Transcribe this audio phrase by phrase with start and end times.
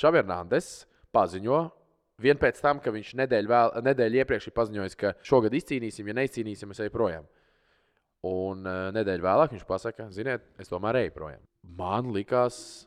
[0.00, 0.72] Šavernandes
[1.14, 1.60] paziņo.
[2.22, 6.18] Vien pēc tam, ka viņš nedēļu, vēl, nedēļu iepriekš ir paziņojis, ka šogad izcīnīsim, ja
[6.20, 7.26] neizcīnīsim, es eju projām.
[8.28, 11.42] Un uh, nedēļu vēlāk viņš pasaka, ziniet, es tomēr eju projām.
[11.78, 12.84] Man likās,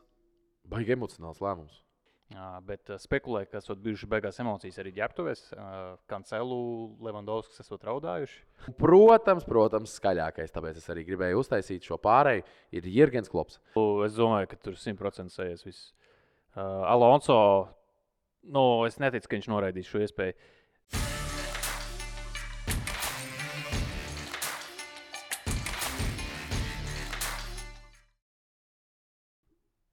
[0.68, 1.82] baigi emocionāls lēmums.
[2.32, 5.42] Jā, bet uh, spekulē, ka esat bijuši beigās emocijas arī ģērbtuvēs.
[6.10, 6.62] Kancelu,
[7.04, 8.40] Levandovskis esat raudājuši.
[8.80, 13.60] Protams, protams, skaļākais, tāpēc es arī gribēju uztaisīt šo pārēju, ir Jurgens Klops.
[14.08, 15.92] Es domāju, ka tur 100% sēž viss.
[16.56, 17.68] Uh, Alonso,
[18.48, 20.32] nu, es neticu, ka viņš noraidīs šo iespēju.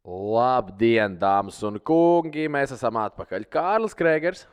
[0.08, 2.48] Labdien, dāmas un kungi!
[2.48, 3.50] Mēs esam atpakaļ.
[3.52, 4.48] Kārlis Krēgers.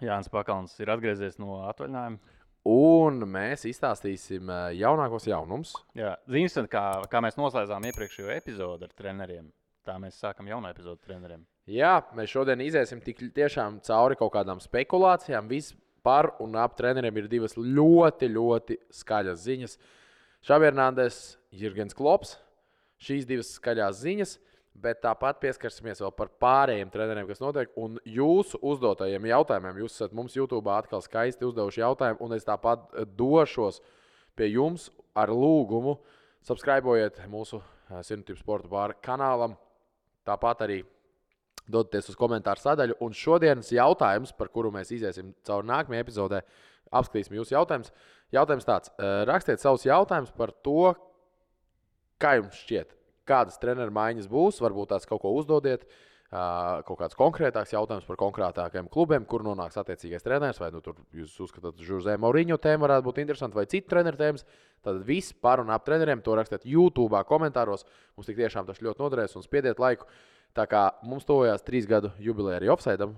[0.00, 2.38] Jānis Pakalns ir atgriezies no atvaļinājuma.
[2.72, 5.76] Un mēs izstāstīsim eh, jaunākos jaunumus.
[5.98, 9.50] Jā, Zinām, kā, kā mēs noslēdzām iepriekšējo epizodi ar treneriem.
[9.82, 11.40] Tā mēs sākam jaunu epizodu treneriem.
[11.66, 15.48] Jā, mēs šodien iziesim tik tiešām cauri kaut kādām spekulācijām.
[15.50, 15.74] Viss
[16.06, 19.74] par un ap treneriem ir divas ļoti, ļoti skaļas ziņas.
[20.46, 21.18] Šavernandes,
[21.54, 22.36] Jurgens Klops.
[23.02, 24.36] Šīs divas skaļās ziņas.
[24.82, 27.74] Bet tāpat pieskarsimies vēl par pārējiem treneriem, kas notiek.
[27.76, 32.86] Un jūsu uzdotajiem jautājumiem, jūs esat mums YouTube atkal skaisti uzdevuši jautājumu, un es tāpat
[33.18, 33.82] došos
[34.38, 35.98] pie jums ar lūgumu.
[36.46, 37.60] Subscribeojiet mūsu
[38.00, 39.58] Sinotības sporta pāri kanālam.
[40.28, 40.80] Tāpat arī
[41.72, 42.98] dodaties uz komentāru sadaļu.
[43.04, 46.42] Un šodienas jautājums, par kuru mēs iesim cauri nākamajai epizodē,
[46.92, 47.92] apskatīsim jūsu jautājumus.
[48.32, 48.92] Jautājums tāds:
[49.28, 50.92] rakstiet savus jautājumus par to,
[52.22, 52.96] kā jums šķiet
[53.28, 54.60] kādas treneru maiņas būs.
[54.62, 55.86] Varbūt tās kaut ko uzdodiet,
[56.32, 60.60] kaut kāds konkrētāks jautājums par konkrētākiem klubiem, kur nonāks attiecīgais treneris.
[60.62, 64.20] Vai nu, tur jūs uzskatāt, ka Žurzē Mauriņo tēma varētu būt interesanta, vai citu treneru
[64.20, 64.46] tēmas.
[64.82, 67.84] Tad viss par un ap treneriem to rakstiet YouTube, komentāros.
[68.16, 70.08] Mums tik tiešām tas ļoti noderēs un spiediet laiku.
[70.56, 73.12] Tā kā mums tuvojās trīs gadu jubileja arī Offside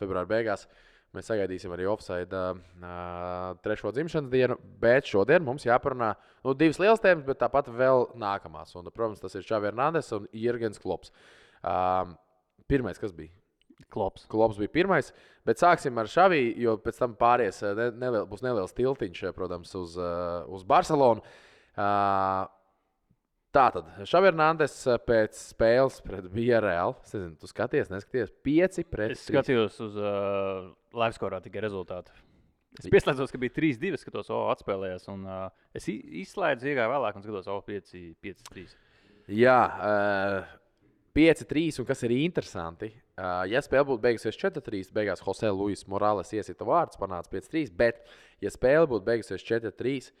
[0.00, 0.66] februāra beigās.
[1.14, 6.10] Mēs sagaidīsim arī offside uh, trešo dzimšanas dienu, bet šodien mums jāparunā
[6.44, 8.74] nu, divas lielas tēmas, bet tāpat vēl nākamās.
[8.76, 11.14] Un, protams, tas ir Čāvis Hernandez un Jurgens Klops.
[11.62, 12.12] Uh,
[12.70, 13.32] pirmais, kas bija?
[13.92, 14.26] Klops.
[14.30, 15.12] Klops bija pirmais,
[15.46, 19.96] bet sāksim ar Šaviju, jo pēc tam pāries ne, neliel, būs neliels tiltiņš, protams, uz,
[20.00, 21.24] uh, uz Barcelonu.
[21.76, 22.46] Uh,
[23.56, 24.74] Tātad Šavernandes
[25.08, 26.92] pēc spēles pret BRL.
[27.06, 28.32] Es nezinu, tu skaties, neskaties.
[28.44, 29.16] 5 pret 3.
[29.16, 32.12] Es skatījos uz uh, Latvijas tikai rezultātu.
[32.76, 35.06] Es pieslēdzos, ka bija 3-2, skatos, oh, atspēlējās.
[35.08, 35.46] Un, uh,
[35.76, 38.66] es izslēdzu, iegāju vēlāk un skatos, oh, 5-3.
[39.32, 40.50] Jā, uh,
[41.16, 41.80] 5-3.
[41.80, 46.68] Un kas ir interesanti, uh, ja spēle būtu beigusies 4-3, beigās Jose Luis Morales iesita
[46.68, 47.72] vārds, panāca 5-3.
[47.76, 48.04] Bet,
[48.44, 50.12] ja spēle būtu beigusies 4-3,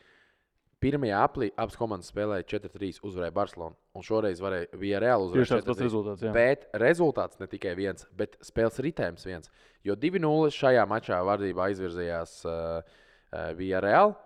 [0.76, 3.72] Pirmajā aplī abas komandas spēlēja 4-3, uzvarēja Barcelona.
[3.96, 5.48] Un šoreiz varēja reāli uzvarēt.
[5.48, 6.24] Tieši tāds rezultāts.
[6.26, 6.32] Jā.
[6.36, 9.50] Bet rezultāts ne tikai viens, bet spēles ritējums viens.
[9.88, 12.98] Jo 2-0 šajā mačā vardībā aizvirzījās uh,
[13.32, 14.18] uh, reāli.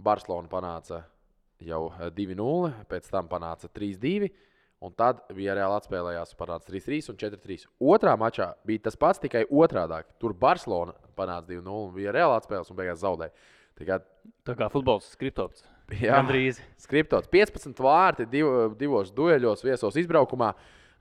[0.00, 1.02] Barcelona panāca
[1.60, 1.82] jau
[2.16, 4.30] 2-0, pēc tam panāca 3-2.
[4.80, 7.66] Un tad bija reāli atspēlējās, panāca 3-3 un 4-3.
[7.92, 9.98] Otrā mačā bija tas pats, tikai otrādi.
[10.22, 13.34] Tur Barcelona panāca 2-0 un bija reāli atspēlējās un beigās zaudēja.
[13.76, 14.00] Tā kā,
[14.48, 15.66] tā kā futbols skriptots.
[16.00, 16.62] Jā, gandrīz.
[16.80, 18.48] Skriptots 15 vārti div,
[18.80, 20.54] divos dueļos, viesos izbraukumā.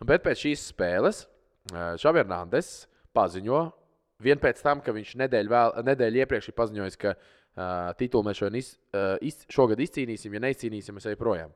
[0.03, 1.25] Bet pēc šīs spēles
[1.71, 3.63] Šavernandes paziņo,
[4.23, 8.39] vien pēc tam, ka viņš nedēļu, vēl, nedēļu iepriekš ir paziņojis, ka uh, titulu mēs
[8.41, 11.53] šodien iz, uh, iz, šogad izcīnīsim, ja neizcīnīsim, es eju projām.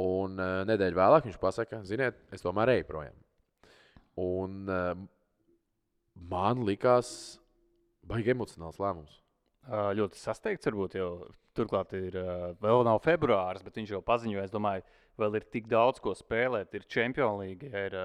[0.00, 3.16] Un uh, nedēļu vēlāk viņš pasaka, ziniet, es tomēr eju projām.
[4.20, 4.92] Un uh,
[6.30, 7.08] man likās,
[8.06, 9.22] baigi emocionāls lēmums.
[9.66, 11.08] Ļoti sasteigts, varbūt jau
[11.58, 12.14] turklāt ir
[12.62, 14.84] vēl nav februāris, bet viņš jau paziņoja, es domāju,
[15.18, 16.76] vēl ir tik daudz ko spēlēt.
[16.78, 17.96] Ir Champions League, ir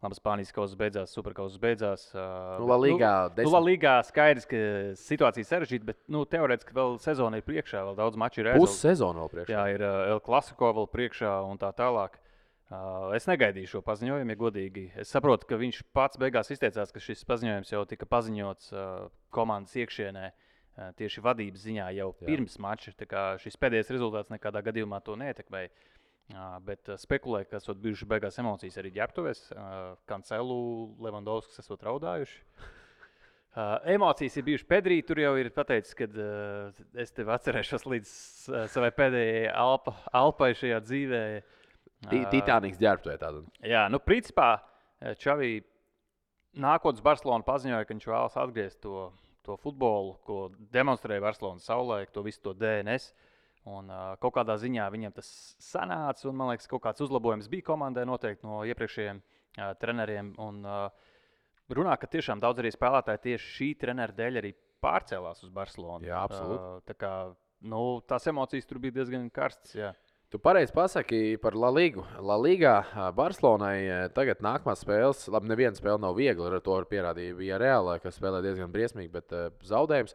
[0.00, 2.06] labi, Spānijas kausas beidzās, Superkausas beidzās.
[2.14, 4.60] Nu, La Ligā, nu, nu, La Ligā skaidrs, ka
[5.00, 8.78] situācija sarežģīta, bet nu, teorētiski vēl sezona ir priekšā, vēl daudz maču ir aizvadīts.
[8.78, 9.54] Pussezona vēl priekšā.
[9.54, 12.16] Jā, ir El Clasico vēl priekšā un tā tālāk.
[13.16, 14.84] Es negaidīju šo paziņojumu, ja godīgi.
[15.02, 18.70] Es saprotu, ka viņš pats beigās izteicās, ka šis paziņojums jau tika paziņots
[19.34, 20.30] komandas iekšienē.
[20.96, 22.28] Tieši vadības ziņā jau Jā.
[22.28, 22.94] pirms mača.
[23.42, 25.72] Šis pēdējais rezultāts nekādā gadījumā to neietekmēja.
[26.66, 29.40] Bet spekulē, ka esat bijuši beigās emocijas arī ģērbtuvēs.
[30.10, 30.58] Kancelu,
[31.02, 32.42] Levandovskis esat raudājuši.
[33.50, 35.00] Uh, emocijas ir bijušas Pedrī.
[35.02, 40.52] Tur jau ir pateicis, ka uh, es tevi atcerēšos līdz uh, savai pēdējai alpa, alpai
[40.54, 41.22] šajā dzīvē.
[41.40, 43.42] Uh, Titāniks ģērbtuvē tādu.
[43.66, 44.52] Jā, nu, principā
[45.18, 45.58] Čavī
[46.54, 49.08] nākotnes Barcelona paziņoja, ka viņš vēlas atgriezt to
[49.46, 53.10] to futbolu, ko demonstrēja Barcelonas savulaik, to visu to DNS.
[53.68, 55.28] Un, uh, kaut kādā ziņā viņam tas
[55.60, 60.32] sanāca, un man liekas, kaut kāds uzlabojums bija komandai noteikti no iepriekšējiem uh, treneriem.
[60.40, 61.10] Un, uh,
[61.76, 66.08] runā, ka tiešām daudz arī spēlētāji tieši šī trenera dēļ arī pārcēlās uz Barcelonu.
[66.08, 66.62] Jā, absolūti.
[66.62, 67.12] Uh, tā kā,
[67.68, 69.74] nu, tās emocijas tur bija diezgan karstas.
[69.76, 69.92] Jā.
[70.30, 72.04] Tu pareizi pasaki par La Ligu.
[72.22, 72.76] La Ligā
[73.12, 76.52] Barcelonai tagad nākamās spēles, labi, neviena spēle nav viegla.
[76.54, 80.14] Ar to pierādīja reāla, kas spēlē diezgan briesmīgi, bet uh, zaudējums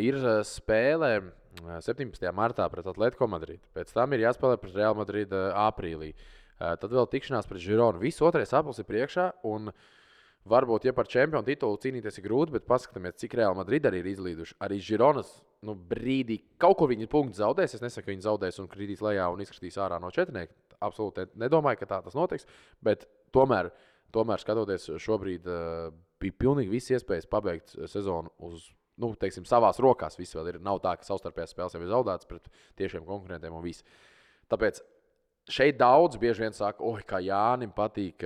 [0.00, 0.18] ir
[0.48, 1.12] spēle
[1.60, 2.28] 17.
[2.32, 3.66] martā pret Atletico Madridu.
[3.76, 6.14] Pēc tam ir jāspēlē pret Real Madrid aprīlī.
[6.58, 8.00] Tad vēl tikšanās pret Žironu.
[8.00, 9.26] Viss otrais aplis ir priekšā.
[10.42, 14.08] Varbūt, ja par čempionu titulu cīnīties ir grūti, bet paskatieties, cik Real Madrid arī ir
[14.10, 14.56] izlīduši.
[14.64, 15.30] Arī Žironas
[15.62, 17.76] nu, brīdī kaut kur viņi punktu zaudēs.
[17.76, 20.56] Es nesaku, ka viņi zaudēs un kritīs lejā un izskatīs ārā no četrnieka.
[20.82, 22.48] Absolūti nedomāju, ka tā tas notiks.
[22.82, 23.70] Bet tomēr,
[24.10, 25.46] tomēr skatoties, šobrīd
[26.22, 28.66] bija pilnīgi viss iespējas pabeigt sezonu uz.
[29.00, 30.58] Nu, teiksim, savās rokās viss vēl ir.
[30.62, 32.50] Nav tā, ka savstarpējās spēles jau ir zaudētas pret
[32.80, 33.86] tiešiem konkurentiem un viss.
[34.52, 34.82] Tāpēc
[35.50, 38.22] šeit daudz bieži vien saka, oh, kā Jānis patīk,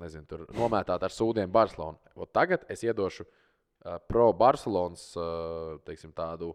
[0.00, 2.00] nezinu, tur nomētāt ar sūdiem Barcelonu.
[2.32, 3.28] Tagad es iedošu
[3.82, 6.52] Uh, pro Barcelonas uh, teiksim, tādu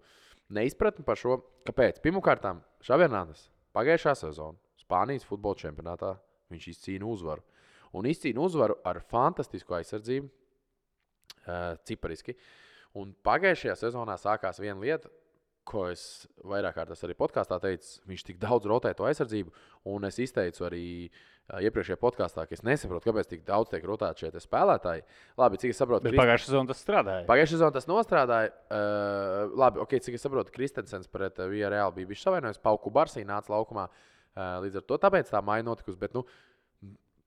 [0.47, 1.41] neizpratni par šo.
[1.67, 1.99] Kāpēc?
[1.99, 2.45] Pirmkārt,
[2.87, 6.13] Šavienānas pagājušā sezonā Spānijas futbola čempionātā
[6.53, 7.43] viņš izcīna uzvaru.
[7.99, 12.37] Un izcīna uzvaru ar fantastisku aizsardzību, uh, cipariski.
[12.97, 15.11] Un pagājušajā sezonā sākās viena lieta,
[15.67, 16.01] ko es
[16.47, 17.97] vairāk kārtās arī podkāstā teicu.
[18.07, 19.51] Viņš tik daudz rotē to aizsardzību,
[19.91, 24.25] un es izteicu arī uh, iepriekšējā podkāstā, ka es nesaprotu, kāpēc tik daudz tiek rotēti
[24.25, 25.03] šie spēlētāji.
[25.39, 26.21] Labi, cik es saprotu, Krist...
[26.21, 27.27] pagājušā sezonā tas strādāja.
[27.29, 28.51] Pagājušā sezonā tas nostrādāja.
[28.67, 32.93] Uh, labi, ok, cik es saprotu, Kristensens pret uh, Vija Reāli bija bijis savainojis, Pauku
[32.93, 33.89] Barsī nāca laukumā.
[34.37, 35.99] Uh, līdz ar to tāpēc tā maija notikusi.
[35.99, 36.23] Bet, nu,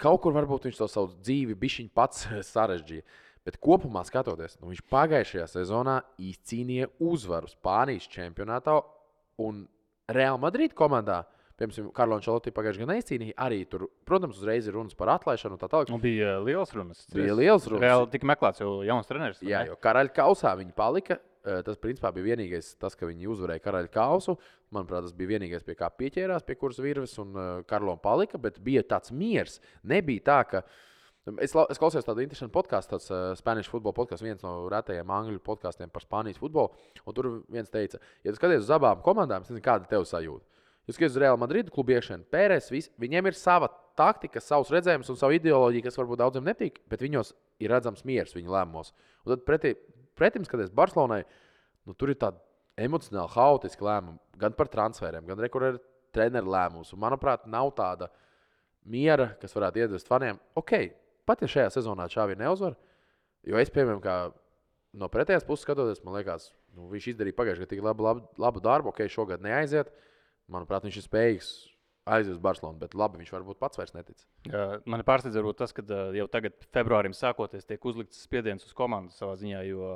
[0.01, 3.05] kaut kur varbūt viņš to savu dzīvi bišķiņu pats sarežģīja.
[3.47, 8.75] Bet kopumā skatoties, nu, viņš pagājušajā sezonā izcīnīja uzvaru Spānijas čempionātā
[9.41, 9.63] un
[10.13, 11.23] Real Madrid komandā.
[11.61, 13.37] Piemēram, Karlons Čalotī pagājušajā gadā neizcīnīja.
[13.45, 15.93] Arī tur, protams, uzreiz ir runas par atlaišanu tā tālāk.
[15.93, 17.03] Nu, bija liels runas.
[17.13, 17.85] Bija liels runas.
[17.85, 19.43] Reāli tika meklēts jau jauns treneris.
[19.45, 21.19] Jā, jo karaļa kausā viņi palika.
[21.41, 24.37] Tas, principā, bija vienīgais, tas, ka viņi uzvarēja karaļa kausu.
[24.73, 28.41] Manuprāt, tas bija vienīgais, pie kā pieķērās, pie kuras virves un uh, Karlona palika.
[28.41, 29.61] Bet bija tāds miers.
[29.89, 30.65] Nebija tā, ka.
[31.39, 35.43] Es, es klausījos tādu interesantu podkāstu, tāds uh, Spānijas futbola podkāsts, viens no retajiem angļu
[35.47, 36.73] podkāstiem par Spānijas futbolu.
[37.17, 40.47] Tur viens teica, ja skaties uz abām komandām, nezinu, kāda tev sajūta.
[40.89, 43.69] Jūs skatāties uz Real Madrid klubu iekšienu, Pēres, vis, viņiem ir sava
[43.99, 48.35] taktika, savs redzējums un sava ideoloģija, kas varbūt daudziem nepatīk, bet viņos ir redzams miers
[48.35, 48.95] viņu lēmumos.
[49.27, 49.75] Un tad pretī,
[50.19, 51.21] pretim skaties Barcelonai,
[51.87, 52.41] nu, tur ir tāda
[52.81, 55.77] emocionāli haotiska lēmuma gan par transferiem, gan arī
[56.15, 56.95] treneru lēmumus.
[56.99, 58.11] Manuprāt, nav tāda
[58.91, 60.41] miera, kas varētu iedvest faniem.
[60.59, 60.75] Ok,
[61.31, 62.77] pat ja šajā sezonā Čāvī neuzvar,
[63.47, 64.35] jo es, piemēram,
[64.99, 68.63] no pretējās puses skatoties, man liekas, nu, viņš izdarīja pagājušajā gadā tik labu, labu, labu
[68.65, 69.93] darbu, ok, šogad neaiziet.
[70.51, 71.51] Manuprāt, viņš ir spējīgs
[72.11, 74.25] aizies uz Barcelonu, bet labi, viņš varbūt pats vairs netic.
[74.89, 75.85] Man pārsteidz tas, ka
[76.17, 79.63] jau tagad, februārim sākoties, tiek uzlikts spiediens uz komandu savā ziņā.
[79.69, 79.93] Jo,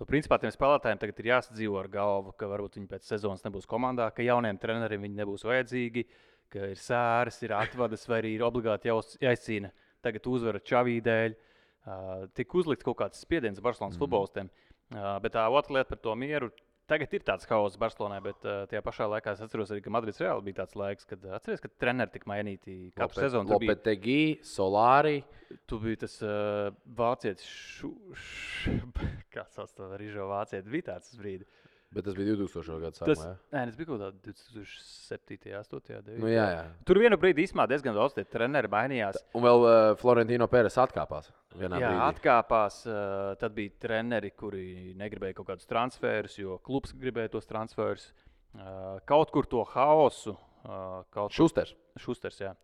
[0.00, 3.68] nu, principā tiem spēlētājiem tagad ir jāsadzīvo ar galvu, ka varbūt viņi pēc sezonas nebūs
[3.70, 6.06] komandā, ka jauniem treneriem viņi nebūs vajadzīgi,
[6.52, 9.70] ka ir sēras, ir atvadas vai ir obligāti jāizcīna
[10.04, 11.38] tagad uzvara Čavī dēļ.
[11.82, 14.02] Uh, tik uzlikts kaut kāds spiediens Barcelonas mm.
[14.04, 14.52] futbolistiem.
[14.92, 16.52] Uh, bet tā otra lieta par to mieru
[16.90, 20.18] Tagad ir tāds haoss Barcelonā, bet uh, tajā pašā laikā es atceros arī, ka Madrids
[20.20, 23.52] reāli bija tāds laiks, kad atceries, ka treneri tika mainīti katru Lopet, sezonu.
[23.54, 25.22] Lopetegi, Solāri.
[25.70, 28.74] Tu biji tas uh, vācietis, šu, š,
[29.34, 31.61] kāds sauc to rīžo vācietis, bija tāds brīdis.
[31.92, 32.78] Bet tas bija 2000.
[32.80, 33.14] gada sākumā.
[33.14, 36.14] Tas, nē, tas bija kaut kādā 2007, 2008.
[36.22, 36.62] Nu, jā, jā.
[36.88, 39.20] Tur vienā brīdī īstenībā diezgan daudz treneri mainījās.
[39.36, 41.28] Un vēl uh, Florentino Pēres atkāpās.
[41.52, 41.92] Jā, brīdī.
[42.08, 42.80] atkāpās.
[42.88, 48.08] Uh, tad bija treneri, kuri negribēja kaut kādus transferus, jo klubs gribēja tos transferus.
[48.56, 50.38] Uh, kaut kur to haosu.
[50.62, 51.36] Uh, kaut...
[51.36, 51.76] Šusters.
[52.00, 52.56] Šusters, jā.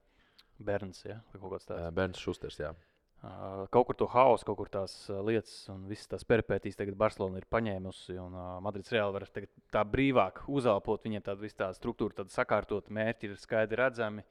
[0.59, 1.21] Bērns, jā.
[1.37, 1.93] Kaut kāds tāds.
[1.95, 2.73] Bērns Šusters, jā.
[3.19, 4.93] Kaut kur to haosu, kaut kur tās
[5.27, 8.15] lietas un visas tās peripētīs tagad Barcelona ir paņēmusi.
[8.23, 9.27] Un Madrids reāli var
[9.75, 11.03] tā brīvāk uzelpot.
[11.03, 14.23] Viņiem tāda visa tā struktūra, tāda sakārtot, mērķi ir skaidri redzami.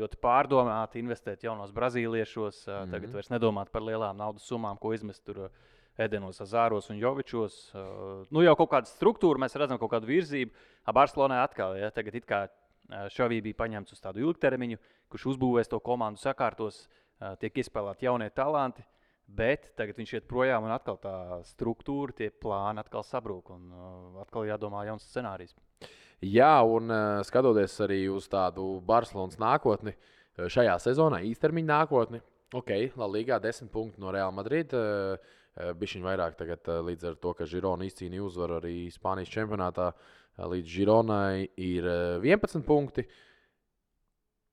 [0.00, 2.66] Ļoti pārdomāti investēt jaunos brazīliešos.
[2.66, 2.90] Mm -hmm.
[2.96, 5.50] Tagad vairs nedomāt par lielām naudas summām, ko izmest tur
[5.98, 7.74] Edenos, Zāros un Jovičos.
[7.74, 10.50] Uh, nu jau kaut kāda struktūra, mēs redzam kaut kādu virzību.
[10.94, 12.48] Barcelonai atkal, ja tagad it kā
[12.90, 14.78] Šovī bija paņemts uz tādu ilgtermiņu,
[15.12, 16.88] kurš uzbūvēs to komandu, sakārtos.
[17.40, 18.84] Tiek izspēlēti jaunie talanti.
[19.30, 21.14] Bet tagad viņš iet projām, un atkal tā
[21.46, 23.52] struktūra, tie plāni atkal sabrūk.
[23.54, 25.54] Un uh, atkal jādomā jauns scenārijs.
[26.26, 29.94] Jā, un uh, skatoties arī uz tādu Barcelonas nākotni,
[30.40, 32.20] šajā sezonā īstermiņa nākotni,
[32.56, 32.74] ok,
[33.12, 34.74] Ligā 10 punkti no Real Madrid.
[34.74, 39.90] Uh, Bišķiņ vairāk tagad, līdz ar to, ka Žirona izcīnīja uzvaru arī Spānijas čempionātā.
[40.40, 41.88] Līdz Žironai ir
[42.24, 43.04] 11 punkti.
[43.04, 43.26] Uh,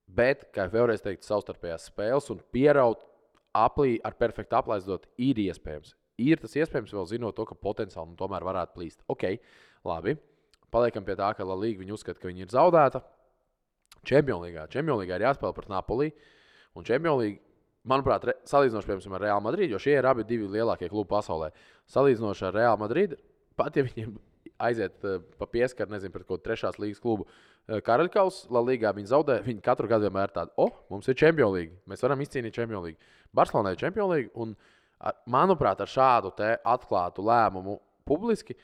[0.08, 3.04] Bet, kā jau vēlreiz teicu, savstarpējās spēles un pieraut
[3.56, 5.94] aplī ar perfektu aplaizdot ir iespējams.
[6.18, 9.04] Ir tas iespējams, vēl zinot to, ka potenciāli nu, tomēr varētu plīst.
[9.12, 9.36] Ok,
[9.86, 10.16] labi.
[10.74, 13.02] Paliekam pie tā, ka La Liga viņi uzskata, ka viņi ir zaudēta.
[14.08, 14.66] Čempionīgā.
[14.72, 16.10] Čempionīgā ir jāspēlē pret Napoli.
[16.76, 17.38] Un Čempionīgā,
[17.88, 21.52] manuprāt, re, salīdzinoši piemēram, ar Real Madrid, jo šie ir abi divi lielākie klubi pasaulē.
[21.94, 23.14] Salīdzinoši ar Real Madrid,
[23.58, 24.16] pat ja viņiem
[24.66, 27.28] aiziet uh, pa pieskaru, nezinu, pret kādu trešās līgas klubu.
[27.68, 29.38] Uh, Karaļkaus, La Ligā viņi zaudē.
[29.44, 31.76] Viņi katru gadu vienmēr tādu, oh, mums ir Čempionīga.
[31.90, 32.96] Mēs varam izcīnīt Čempionīgu.
[33.36, 34.32] Barcelonai ir Čempionīga.
[34.40, 34.56] Un,
[34.98, 38.56] ar, manuprāt, ar šādu atklātu lēmumu publiski.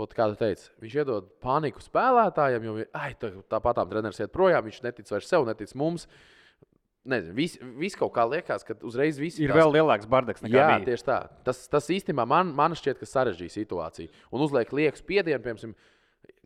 [0.00, 4.64] Ot, kā tu teici, viņš iedod paniku spēlētājiem, jo ai, tā, tā treneris iet projām,
[4.64, 6.06] viņš netic vairs sev, netic mums.
[7.10, 10.66] Nezinu, vis, vis kaut kā liekas, ka uzreiz viss ir vēl lielāks bardaks nekā Jā,
[10.74, 10.86] bija.
[10.90, 11.18] tieši tā.
[11.44, 14.12] Tas, tas īstenībā man, man šķiet, ka sarežģīja situāciju.
[14.32, 15.72] Un uzliek lieku spiedienu, piemēram,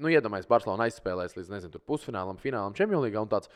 [0.00, 3.52] nu, iedomājieties, Barcelona aizspēlēs līdz nezinu, pusfinālam, finālam, čempionīgā un tāds.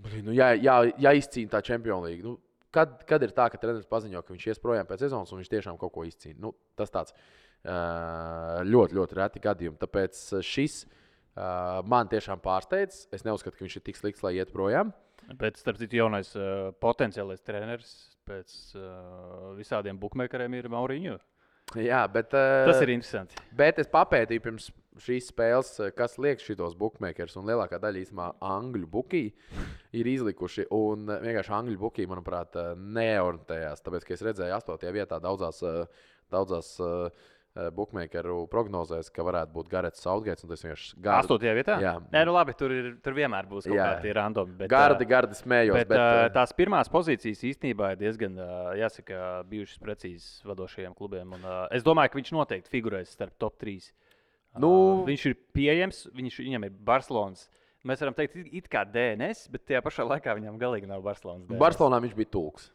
[0.00, 2.24] Blin, nu, jā, jā, jāizcīna tā čempionīga.
[2.24, 2.38] Nu,
[2.72, 5.50] kad, kad ir tā, ka treneris paziņo, ka viņš ies projām pēc sezonas un viņš
[5.52, 6.38] tiešām kaut ko izcīna?
[6.40, 7.12] Nu, tas tāds
[7.60, 9.76] ļoti, ļoti reti gadījumi.
[9.80, 10.84] Tāpēc šis
[11.90, 13.06] man tiešām pārsteidz.
[13.12, 14.94] Es neuzskatu, ka viņš ir tik slikts, lai iet projām.
[15.36, 16.32] Bet, starp citu, jaunais
[16.82, 17.92] potenciālais treneris
[18.26, 18.56] pēc
[19.58, 21.20] visādiem bookmakeriem ir Mauriņš.
[21.78, 23.36] Jā, bet, Tas ir interesanti.
[23.54, 28.90] Bet es papētīju pirms šīs spēles, kas liekas šitos bookmakers, un lielākā daļa īstenībā angļu
[28.90, 29.24] buki
[29.96, 30.68] ir izlikuši.
[30.76, 33.84] Un vienkārši angļu buki, manuprāt, neorientējās.
[33.86, 34.88] Tāpēc, ka es redzēju, 8.
[34.94, 35.62] vietā daudzās,
[36.30, 36.76] daudzās
[37.74, 40.44] bookmakeru prognozēs, ka varētu būt Garets Saudgaits.
[40.46, 41.16] Tas vienkārši gārdi.
[41.24, 41.78] Astotajā vietā?
[41.82, 44.54] Jā, Nē, nu labi, tur, ir, tur vienmēr būs kaut kādi randomi.
[44.60, 45.74] Bet, gardi, gardi smējos.
[45.80, 48.38] Bet, Bet, bet tās pirmās pozīcijas īstenībā ir diezgan,
[48.78, 51.34] jāsaka, bijušas precīzas vadošajiem klubiem.
[51.34, 53.90] Un, es domāju, ka viņš noteikti figurēs starp top 3.
[54.58, 57.48] Nu- viņš ir pieejams, viņš, viņam ir Barcelonas.
[57.86, 61.46] Mēs varam teikt, it- kā DNS, bet tajā pašā laikā viņam galīgi nav Barcelonas.
[61.46, 61.58] DNS.
[61.58, 62.70] Barcelonā viņš bija tūks.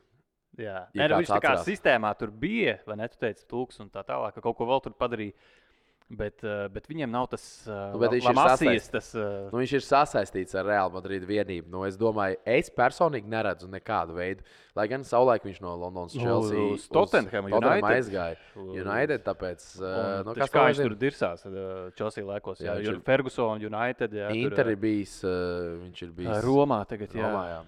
[0.58, 1.66] Jā, Ja Nē, nu, viņš tā kā atcerās.
[1.68, 3.08] sistēmā tur bija, vai ne?
[3.10, 5.34] Tu teici, tūks un tā tālāk, ka kaut ko vēl tur padarīja.
[6.06, 9.72] Bet, uh, bet viņiem nav tas Nu, bet viņš ir Lamasijas, tas uh, Nu, viņš
[9.74, 11.66] ir sasaistīts ar Real Madrid vienību.
[11.74, 14.46] Nu, es domāju, es personīgi neredzu nekādu veidu.
[14.78, 17.90] Lai gan savulaik viņš no Londonas Nu, Chelsea uz Tottenham Tottenham United.
[17.90, 18.38] aizgāja.
[18.56, 19.88] United, tāpēc, uh,
[20.22, 21.46] nu, nu, kas kas kā viņš tur dirsās
[21.98, 22.62] Chelsea laikos.
[22.62, 24.14] Jā, Jā, ir- Ferguson, United.
[24.14, 27.10] Jā, Inter ir bijis, viņš ir bijis Romā tagad.
[27.18, 27.26] Jā.
[27.26, 27.64] Romā, jā.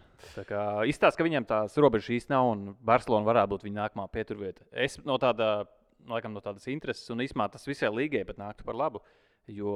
[0.92, 4.62] Izstāsta, ka viņam tās robežas īsti nav un Barcelona varētu būt viņa nākamā pieturvieta.
[4.72, 5.66] Es no, tāda,
[6.10, 9.02] laikam, no tādas intereses un īstenībā tas visai līgai pat nāktu par labu.
[9.48, 9.72] Jo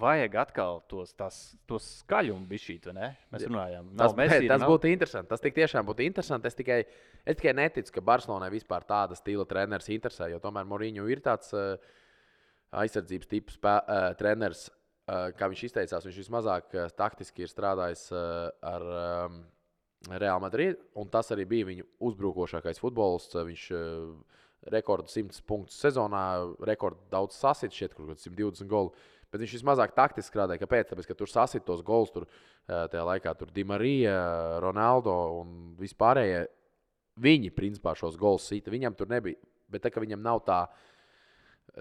[0.00, 3.08] vajag atkal tos, tās, tos skaļumus, bišķīt, vai ne?
[3.34, 5.28] Mēs runājām, Tas, nav Messi, tas nav- būtu interesanti.
[5.28, 6.48] Tas tiešām būtu interesanti.
[6.48, 6.78] Es tikai,
[7.28, 10.30] es tikai neticu, ka Barcelonai vispār tāda stila treneris interesē.
[10.32, 11.74] Jo tomēr Moriņu ir tāds uh,
[12.80, 14.70] aizsardzības tips uh, treneris.
[15.10, 18.84] Uh, kā viņš izteicās, viņš vismazāk uh, taktiski ir strādājis uh, ar
[19.28, 19.40] um,
[20.16, 20.80] Real Madrid.
[20.96, 23.36] Un tas arī bija viņa uzbrukošākais futbolists.
[23.36, 26.24] Viņš uh, rekordu 100 punktu sezonā,
[26.68, 28.92] rekordu daudz sasit, šeit kaut kāds 120 golu.
[29.30, 30.60] Bet viņš vismazāk taktiski strādāja.
[30.64, 30.88] Kāpēc?
[30.90, 32.10] Tāpēc, ka tur sasit tos golus.
[32.10, 32.26] Tur,
[32.66, 34.16] tajā laikā tur Dimarija,
[34.62, 36.48] Ronaldo un vispārējie.
[37.22, 38.72] Viņi principā šos golus sita.
[38.74, 39.38] Viņam tur nebija.
[39.70, 40.64] Bet tā kā viņam nav tā.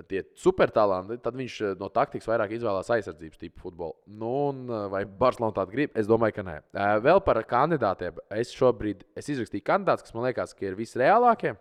[0.05, 3.95] Tie supertalanti, tad viņš no taktikas vairāk izvēlējās aizsardzības tipu futbolu.
[4.21, 4.59] Nu, un,
[4.93, 5.95] vai Barcelona tādu grib?
[5.97, 6.59] Es domāju, ka nē.
[7.01, 8.21] Vēl par kandidātiem.
[8.37, 11.55] Es šobrīd es izrakstīju kandidātus, kas man liekas, ka ir visreālākie.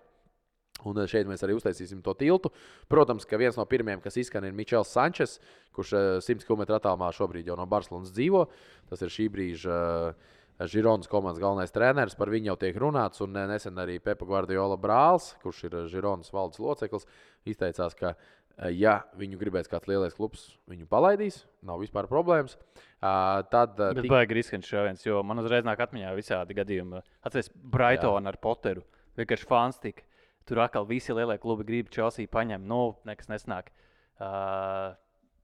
[0.87, 2.53] Un eh, šeit mēs arī uztaisīsim to tiltu.
[2.91, 5.39] Protams, ka viens no pirmajiem, kas izskan, ir Mičels Sančes,
[5.75, 8.47] kurš eh, 100 km attālumā šobrīd jau no Barcelonas dzīvo.
[8.91, 9.79] Tas ir šī brīža
[10.13, 12.17] uh, Žironas komandas galvenais treneris.
[12.19, 13.23] Par viņu jau tiek runāts.
[13.23, 17.07] Un eh, nesen arī Pepa Guardiola brālis, kurš ir Žironas valdes loceklis,
[17.47, 18.15] izteicās, ka,
[18.59, 21.45] eh, ja viņu gribēs kāds lielais klubs, viņu palaidīs.
[21.63, 22.59] Nav vispār problēmas.
[22.99, 27.05] Uh, tad uh, Bet baigi riskants šāviens, jo man uzreiz nāk atmiņā visādi gadījumi.
[27.23, 28.83] Atcerieties, Brighton ar Potteru.
[29.19, 30.08] Vienkārši fantastika.
[30.49, 32.65] Tur atkal visi lielie klubi grib Chelsea paņemt.
[32.69, 33.73] Nu, nekas nesnāk.
[34.19, 34.97] Uh,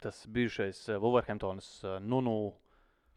[0.03, 2.55] tas bijušais Wolverhamptonas uh, Nunu.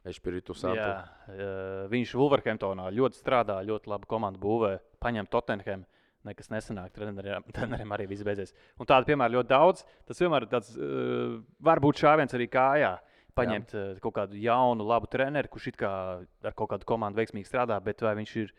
[0.08, 0.79] Espiritu Santu.
[0.79, 5.84] Jā, uh, viņš Wolverhamptonā ļoti strādā, ļoti labu komandu būvē, paņem Tottenham.
[6.27, 8.51] Nekas nesanāk, treneriem, arī viss beidzies.
[8.82, 9.84] Un tādu piemēru ļoti daudz.
[10.08, 12.96] Tas vienmēr ir tāds, uh, var būt šāviens arī kājā.
[13.38, 15.91] Paņemt uh, kaut kādu jaunu, labu treneru, kurš it kā
[16.24, 18.56] ar kaut kādu komandu veiksmīgi strādā, bet vai viņš ir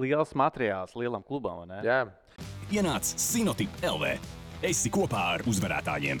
[0.00, 1.70] liels materiāls lielam klubam?
[1.86, 2.02] Jā.
[2.70, 4.12] Ienāc Sinotip LV.
[4.62, 6.20] Esi kopā ar uzvarētājiem.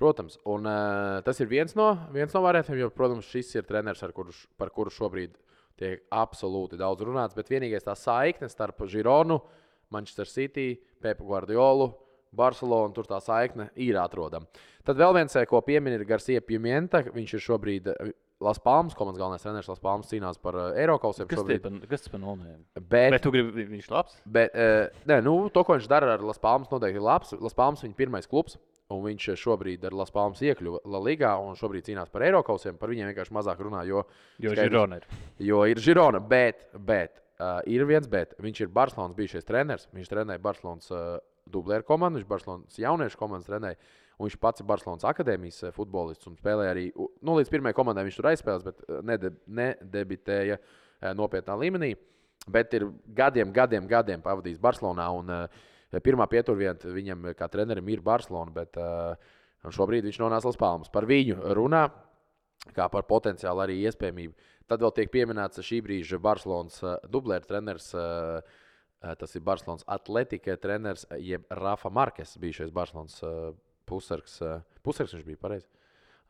[0.00, 4.00] Protams, un uh, tas ir viens no, viens no variantiem, jo, protams, šis ir treneris,
[4.16, 5.34] kuru, par kuru šobrīd
[5.76, 7.36] tiek absolūti daudz runāts.
[7.36, 9.36] Bet vienīgais tā saikne starp Žironu,
[9.92, 10.70] Manchester City,
[11.04, 11.90] Pepu Guardiolu,
[12.32, 14.48] Barcelonu, tur tā saikne ir atrodama.
[14.88, 17.04] Tad vēl viens, eh, ko piemin, ir Garcia Pimienta.
[17.12, 17.92] Viņš ir šobrīd,
[18.40, 19.68] eh, Las Palmas komandas galvenais treneris.
[19.70, 21.26] Las Palmas cīnās par uh, Eiropausiem.
[21.30, 22.64] Kas, par- kas tas par nolēmu?
[22.82, 24.18] Bet, Bet tu gribi, viņš labs?
[24.26, 27.32] bet uh, nē, nu, to, ko viņš dara ar Las Palmas, noteikti ir labs.
[27.40, 28.58] Las Palmas ir viņa pirmais klubs.
[28.92, 32.76] Un viņš šobrīd ar Las Palmas iekļuva La Ligā un šobrīd cīnās par Eiropausiem.
[32.76, 34.02] Par viņiem vienkārši mazāk runā, jo,
[34.38, 34.68] Jo Skaidrs.
[34.68, 35.06] Žirona ir.
[35.40, 36.20] jo ir Žirona.
[36.20, 39.88] Bet, bet uh, ir viens, bet viņš ir Barcelonas bijušais treneris.
[39.96, 41.16] Viņš trenēja Barcelonas uh,
[41.48, 43.80] dublēru komandu, viņš Barcelonas jauniešu komandas trenēja.
[43.80, 48.06] Un viņš pats ir Barcelonas akadēmijas eh, futbolists un spēlēja arī nu, līdz pirmajai komandai.
[48.06, 51.94] Viņš tur aizspēlēja, bet eh, nede, nedebitēja eh, nopietnā līmenī.
[52.54, 55.06] Bet ir gadiem, gadiem, gadiem pavadījis Barcelonā.
[55.16, 55.30] Un,
[56.04, 58.52] pirmā pieturvieta viņam kā trenerim ir Barcelona.
[58.52, 58.76] Bet,
[59.72, 60.90] šobrīd viņš nonāca līdz Palmas.
[60.92, 61.86] Par viņu runā
[62.76, 64.34] kā par potenciālu arī iespējamību.
[64.68, 67.88] Tad vēl tiek pieminēts šī brīža Barcelonas dublēra treneris.
[69.00, 73.22] Tas ir Barcelonas atletika treneris, jeb Rafa Markes, bijušais Barcelonas
[73.88, 74.40] pusargs.
[74.42, 75.68] Uh, pusargs viņš bija pareizi.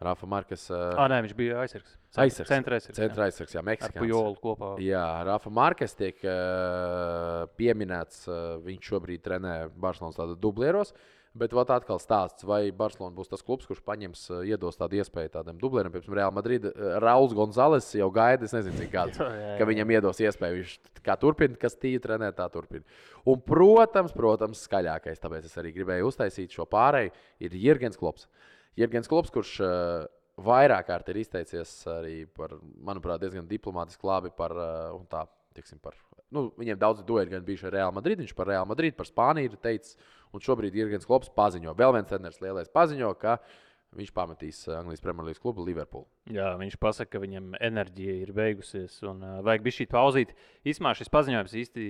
[0.04, 0.66] Rafa Markes.
[0.72, 1.94] Uh, Ah, nē, viņš bija aizsargs.
[2.18, 2.50] Aizsargs.
[2.50, 2.98] Centra aizsargs.
[2.98, 4.00] Centra aizsargs, jā, Ar Meksikāns.
[4.02, 4.70] Pujolu kopā.
[4.82, 8.24] Jā, Rafa Markes tiek uh, pieminēts.
[8.28, 10.92] Uh, viņš šobrīd trenē Barcelonas dublieros.
[11.34, 15.32] Bet vat atkal stāsts, vai Barcelona būs tas klubs, kurš paņems, uh, iedos tādu iespēju
[15.34, 15.90] tādam dublieram.
[15.90, 19.64] Piemēram, Real Madrid, uh, Rauls Gonzales jau gaida, es nezinu, cik gadus, Jā, jā, ka
[19.64, 19.68] jā.
[19.72, 20.60] viņam iedos iespēju.
[20.60, 22.86] Viņš kā turpina, kas tīri trenē, tā turpina.
[23.26, 27.10] Un, protams, protams, skaļākais, tāpēc es arī gribēju uztaisīt šo pārēju,
[27.42, 28.28] ir Jurgens Klops.
[28.78, 30.06] Jurgens Klops, kurš uh,
[30.38, 34.54] vairāk kārt ir izteicies arī par, manuprāt, diezgan diplomātiski labi par,
[35.10, 35.26] tā,
[35.58, 35.98] tiksim, par,
[36.34, 39.52] nu, viņiem daudz dueli gan bijuši ar Real Madrid, viņš par Real Madrid, par Spāniju
[39.52, 39.98] ir teicis,
[40.34, 43.38] un šobrīd Jurgens Klops paziņo, vēl viens treneris lielais paziņo, ka
[43.94, 46.08] viņš pametīs uh, Anglijas Premjerlīgas klubu Liverpoolu.
[46.34, 50.32] Jā, viņš pasaka, ka viņam enerģija ir beigusies un uh, vajag bija šī pauzīt.
[50.66, 51.84] Īsumā šis paziņojums īsti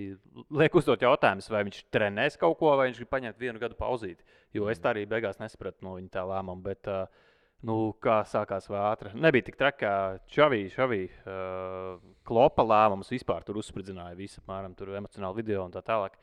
[0.61, 4.21] liek uzdot jautājumus, vai viņš trenēs kaut ko, vai viņš grib paņemt vienu gadu pauzīt.
[4.53, 6.61] Jo es tā arī beigās nesapratu no viņa tā lēmuma.
[6.69, 7.33] Bet, uh,
[7.65, 9.13] nu, kā sākās vētra?
[9.17, 9.95] Nebija tik traki, kā
[10.31, 15.83] Čavija, Čavija uh, klopa lēmums vispār tur uzspridzināja visu apmēram tur emocionālu video un tā
[15.85, 16.19] tālāk.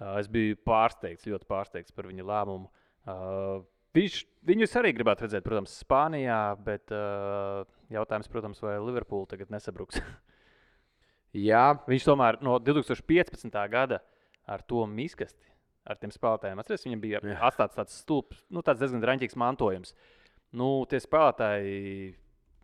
[0.00, 2.70] Uh, es biju pārsteigts, ļoti pārsteigts par viņa lēmumu.
[3.06, 9.50] Uh, Viņš, viņus arī gribētu redzēt, protams, Spānijā, bet uh, jautājums, protams, vai Liverpoola tagad
[9.50, 9.98] nesabruks.
[11.48, 13.58] Jā, Viņš tomēr no 2015.
[13.72, 13.98] gada
[14.46, 15.50] ar to miskasti,
[15.82, 17.40] ar tiem spēlētājiem, atceries, viņam bija Jā.
[17.50, 19.94] atstāts tāds stulbs, nu, tāds diezgan draņķīgs mantojums.
[20.56, 22.14] Nu, tie spēlētāji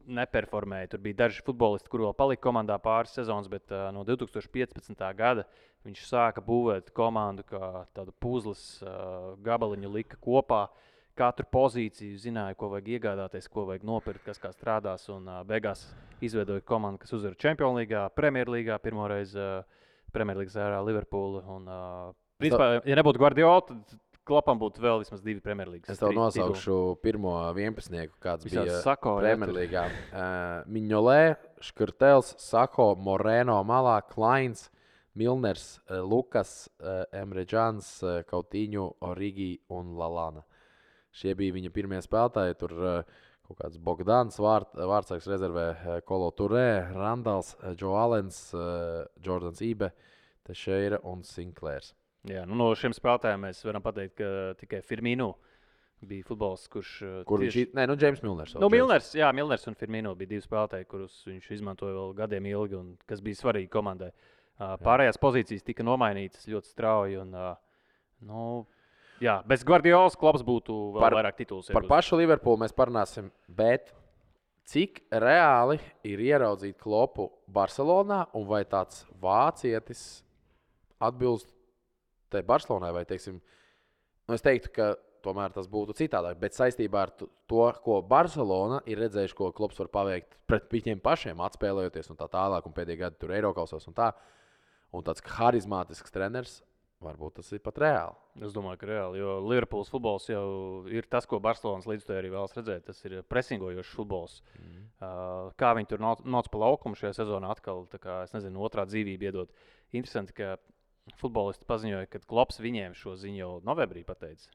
[0.07, 0.93] neperformēja.
[0.93, 5.07] Tur bija daži futbolisti, kuriem vēl palika komandā pāris sezonas, bet uh, no 2015.
[5.19, 5.47] gada
[5.87, 10.67] viņš sāka būvēt komandu kā tādu puzles uh, gabaliņu, lika kopā.
[11.17, 15.07] Katru pozīciju zināja, ko vajag iegādāties, ko vajag nopirkt, kas kā strādās.
[15.13, 15.87] Un uh, beigās
[16.25, 19.63] izveidoja komandu, kas uzvar Champions League, Premjerlīgā, pirmoreiz uh,
[20.13, 21.41] Premjerlīgas ārā Liverpoolu.
[21.55, 22.11] Un, uh,
[22.43, 25.93] principā, ja nebūtu Guardiola, tad Klapam būtu vēl vismaz divi Premjerlīgas.
[25.93, 28.09] es tev nosaukšu pirmo 11.
[28.19, 29.27] kāds Visāds bija Sako, tur.
[29.27, 29.85] Premjerlīgā.
[29.87, 34.65] Uh, Miņolē, Škrtels, Sako, Moreno, Malā, Klains,
[35.15, 40.43] Milners, uh, Lukas, uh, Emreģans, uh, Kautiņu, Origi un Lalana.
[41.15, 42.57] Šie bija viņa pirmie spēlētāji.
[42.59, 48.43] Tur uh, kaut kāds Bogdans, vārt, Vārtsargs rezervē, uh, Kolo Turē, Randals, uh, Joe Allens,
[48.59, 49.93] uh, Jordans Ibe,
[50.51, 51.95] Tešeira un Sinklērs.
[52.27, 55.33] Jā, nu, no šiem spēlētājiem mēs varam pateikt, ka tikai Firmino
[56.07, 56.91] bija futbolists, kurš.
[57.07, 57.69] uh, Kur viņš ir?
[57.79, 58.55] Nē, nu, Džeims Milners.
[58.61, 62.77] Nu, Milners, jā, Milners un Firmino bija divi spēlētāji, kurus viņš izmantoja vēl gadiem ilgi
[62.79, 64.11] un kas bija svarīgi komandai.
[64.57, 67.17] Uh, pārējās pozīcijas tika nomainītas ļoti strauji.
[67.23, 67.55] Un, uh,
[68.29, 68.45] nu,
[69.25, 71.73] jā, bez Guardiolas klubs būtu vēl Par- vairāk tituls.
[71.73, 73.93] Par pašu Liverpoolu mēs parunāsim, bet
[74.67, 80.25] cik reāli ir ieraudzīt klopu Barcelonā un vai tāds vācietis
[81.01, 81.53] atbilst
[82.33, 82.93] tai Barcelonai?
[82.97, 83.41] Vai, teiksim,
[84.27, 84.93] nu es teiktu, ka
[85.27, 87.27] tomēr tas būtu citādāk, bet saistībā ar to,
[87.83, 92.67] ko Barcelona ir redzējuši, ko klubs var paveikt pret viņiem pašiem, atspēlējoties un tā tālāk,
[92.67, 94.13] un pēdējā gada tur Eiropasos un tā.
[94.95, 96.61] Un tāds harizmātisks treneris,
[97.05, 98.17] varbūt tas ir pat reāli.
[98.47, 100.47] Es domāju, ka reāli, jo Liverpools futbols jau
[100.93, 102.87] ir tas, ko Barcelonas līdzstrādājā arī vēlas redzēt.
[102.89, 104.39] Tas ir presingojošs futbols.
[104.57, 104.87] Mm.
[104.97, 108.87] Uh, kā viņi tur nāca nāc pa laukumu šajā sezonā, atkal, kā, es nezinu, otrā
[108.89, 109.53] dzīvība iedot.
[109.93, 110.57] Interesanti, ka
[111.15, 114.51] futbolisti paziņoja, ka Klops viņiem šo ziņu jau novembrī pateica.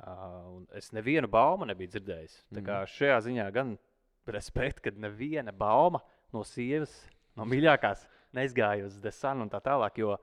[0.00, 2.36] Uh, es nevienu baumu nebiju dzirdējis.
[2.54, 3.74] Tā kā šajā ziņā gan
[4.30, 6.00] respekts, ka neviena bauma
[6.32, 6.92] no sievas,
[7.36, 9.98] no mīļākās, neizgāja uz desanu un tā tālāk.
[10.00, 10.16] Jo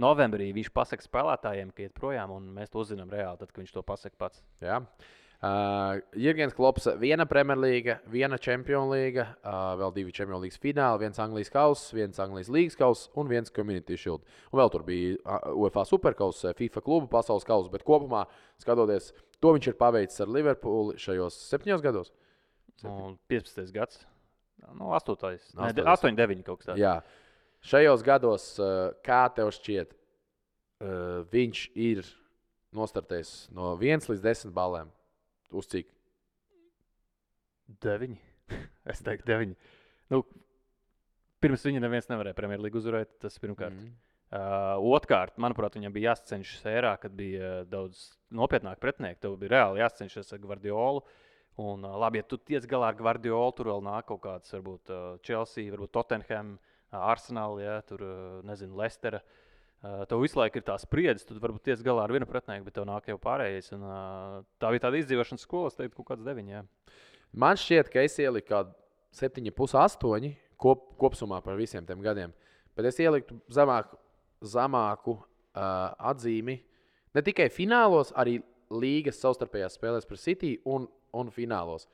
[0.00, 3.74] novembrī viņš pasaka spēlētājiem, ka iet projām, un mēs to zinām reāli, tad, kad viņš
[3.74, 4.44] to pasaka pats.
[4.62, 4.82] Jā.
[5.44, 11.20] Uh, Jurgens Klops, viena Premjerlīga, viena Champions League, uh, vēl divi Champions League fināli, viens
[11.20, 14.24] Anglijas kauss, viens Anglijas līgas kauss un viens Community Shield.
[14.54, 18.22] Un vēl tur bija UEFA Superkauss, FIFA klubu pasaules kauss, bet kopumā
[18.62, 19.10] skatoties,
[19.42, 22.14] to viņš ir paveicis ar Liverpoolu šajos septiņos gados.
[22.88, 23.68] Un 15.
[23.74, 24.00] gads.
[24.72, 25.44] Nu, astotais.
[25.52, 25.92] Nē, Astotais.
[25.98, 26.80] astoņi, deviņi kaut kas tāds.
[26.80, 26.96] Jā.
[27.68, 28.48] Šajos gados,
[29.04, 29.92] kā tev šķiet,
[31.34, 32.04] viņš ir
[32.76, 34.88] nostartējis no 1 līdz 10 balēm.
[35.54, 35.90] Uz cik?
[37.84, 38.18] Deviņi.
[38.92, 39.54] es teiktu, deviņi.
[40.12, 40.22] Nu,
[41.42, 43.14] pirms viņa neviens nevarēja Premjerlīgu uzvarēt.
[43.22, 43.76] Tas pirmkārt.
[43.78, 43.94] Mm.
[44.34, 49.20] Uh, Otrkārt, manuprāt, viņam bija jācenšas ērā, kad bija uh, daudz nopietnāk pretinieki.
[49.22, 51.04] Tev bija reāli jācenšas ar Gvardiolu.
[51.62, 54.90] Un, uh, labi, ja tu tiec galā ar Gvardiolu, tur vēl nāk kaut kāds, varbūt
[54.90, 59.20] uh, Chelsea, varbūt Tottenham, uh, Arsenal, ja, tur, uh, nezinu, Leicester.
[59.20, 59.43] Uh,
[60.08, 62.86] tev visu laiku ir tā spriedzes, tu varbūt tiec galā ar vienu pretinieku, bet tev
[62.88, 63.72] nāk jau pārējais.
[63.76, 66.54] Un, uh, tā bija tāda izdzīvošanas skola, es teiktu, kaut kāds deviņi.
[66.56, 66.62] Jā.
[67.44, 68.72] Man šķiet, ka es ieliku kaut
[69.14, 72.32] 7,5, 8 kop, kopumā par visiem tiem gadiem.
[72.74, 73.98] Bet es ieliktu zemāku,
[74.54, 76.58] zemāku uh, atzīmi
[77.14, 78.40] ne tikai finālos, arī
[78.74, 81.86] līgas savstarpējās spēlēs par City un, un finālos.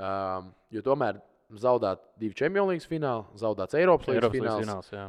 [0.00, 1.20] Um, jo tomēr
[1.58, 4.62] zaudēt divu Champions League finālu, zaudēts Eiropas Līnijas fināls.
[4.62, 5.04] fināls, jā.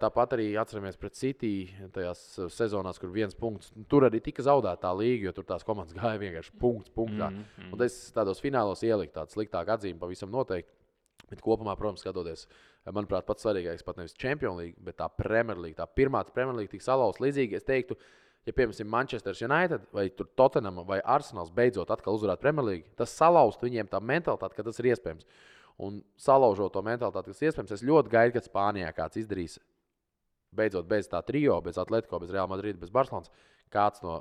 [0.00, 1.52] Tāpat arī atceramies pret City
[1.92, 2.22] tajās
[2.54, 3.72] sezonās, kur viens punkts.
[3.90, 7.28] Tur arī tika zaudēta tā līga, jo tur tās komandas gāja vienkārši punkts punktā.
[7.30, 7.74] Mm, mhm.
[7.76, 10.72] Un es tādos finālos ieliku tādu sliktāku atzīmi, pavisam noteikti.
[11.32, 12.42] Bet kopumā, protams, skatoties,
[12.92, 15.78] manuprāt, pats svarīgākais pat nevis Champions League, bet tā Premjerlīga.
[15.80, 17.56] Tā pirmā Premjerlīga tika salauzta līdzīgi.
[17.56, 17.96] Es teiktu,
[18.44, 23.88] ja piemēram Manchester United vai Tottenham vai Arsenāls beidzot atkal uzvarētu Premjerlīgu, tas salauztu viņiem
[23.88, 25.28] tā mentalitāti, ka tas ir iespējams.
[25.82, 29.56] Un salaužot to mentalitāti, kas iespējams, es ļoti gaidu, kad Spānijā kāds izdarīs,
[30.52, 33.32] beidzot, bez tā trio, bez Atletico, bez Real Madrid, bez Barcelonas,
[33.72, 34.20] kāds no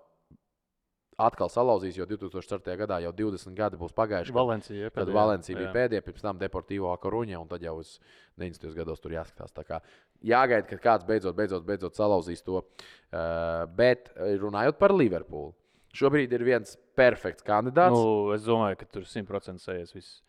[1.22, 2.76] atkal salauzīs, jo 2004.
[2.80, 4.34] gadā jau 20 gadi būs pagājuši.
[4.36, 4.90] Valencija.
[4.90, 5.74] Kad pēdējā, Valencija bija jā.
[5.76, 7.98] pēdējā, pirms tam Deportivo Coruņa, un tad jau uz
[8.40, 8.72] 90.
[8.78, 9.54] gados tur jāskatās.
[9.54, 9.82] Tā kā
[10.22, 12.62] Jāgaida, kad kāds beidzot, beidzot, beidzot salauzīs to.
[12.62, 15.56] Uh, bet eh, runājot par Liverpoolu,
[15.98, 17.98] šobrīd ir viens perfekts kandidāts.
[17.98, 20.22] Nu, es domāju, ka tur 100% sēž viss.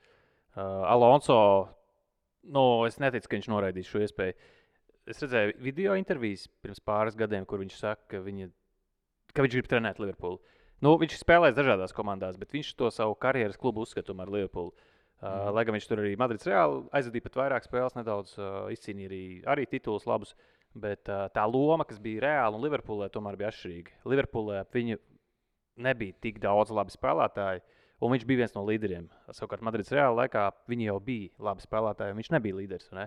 [0.53, 1.37] Uh, Alonso,
[2.45, 4.35] nu, es neticu, ka viņš noraidīs šo iespēju.
[5.09, 8.51] Es redzēju video intervijas pirms pāris gadiem, kur viņš saka, ka, viņa,
[9.35, 10.39] ka viņš grib trenēt Liverpoolu.
[10.83, 14.75] Nu, viņš spēlēs dažādās komandās, bet viņš to savu karjeras klubu uzskata tomēr Liverpoolu.
[14.75, 14.89] Uh,
[15.23, 15.55] Mhm.
[15.55, 19.21] lai gan viņš tur arī Madrids reāli aizvadīja pat vairāk spēles, nedaudz uh, izcīnīja arī,
[19.47, 20.35] arī titulus labus.
[20.75, 24.01] Bet uh, tā loma, kas bija reāla un Liverpoolē, tomēr bija atšķirīga.
[24.11, 24.99] Liverpoolē viņu
[25.87, 27.63] nebija tik daudz labi spēlētāji,
[28.03, 29.07] un viņš bija viens no līderiem.
[29.31, 32.91] Savukārt Madrids reāli laikā viņi jau bija labi spēlētāji, un viņš nebija līderis.
[32.97, 33.07] Ne?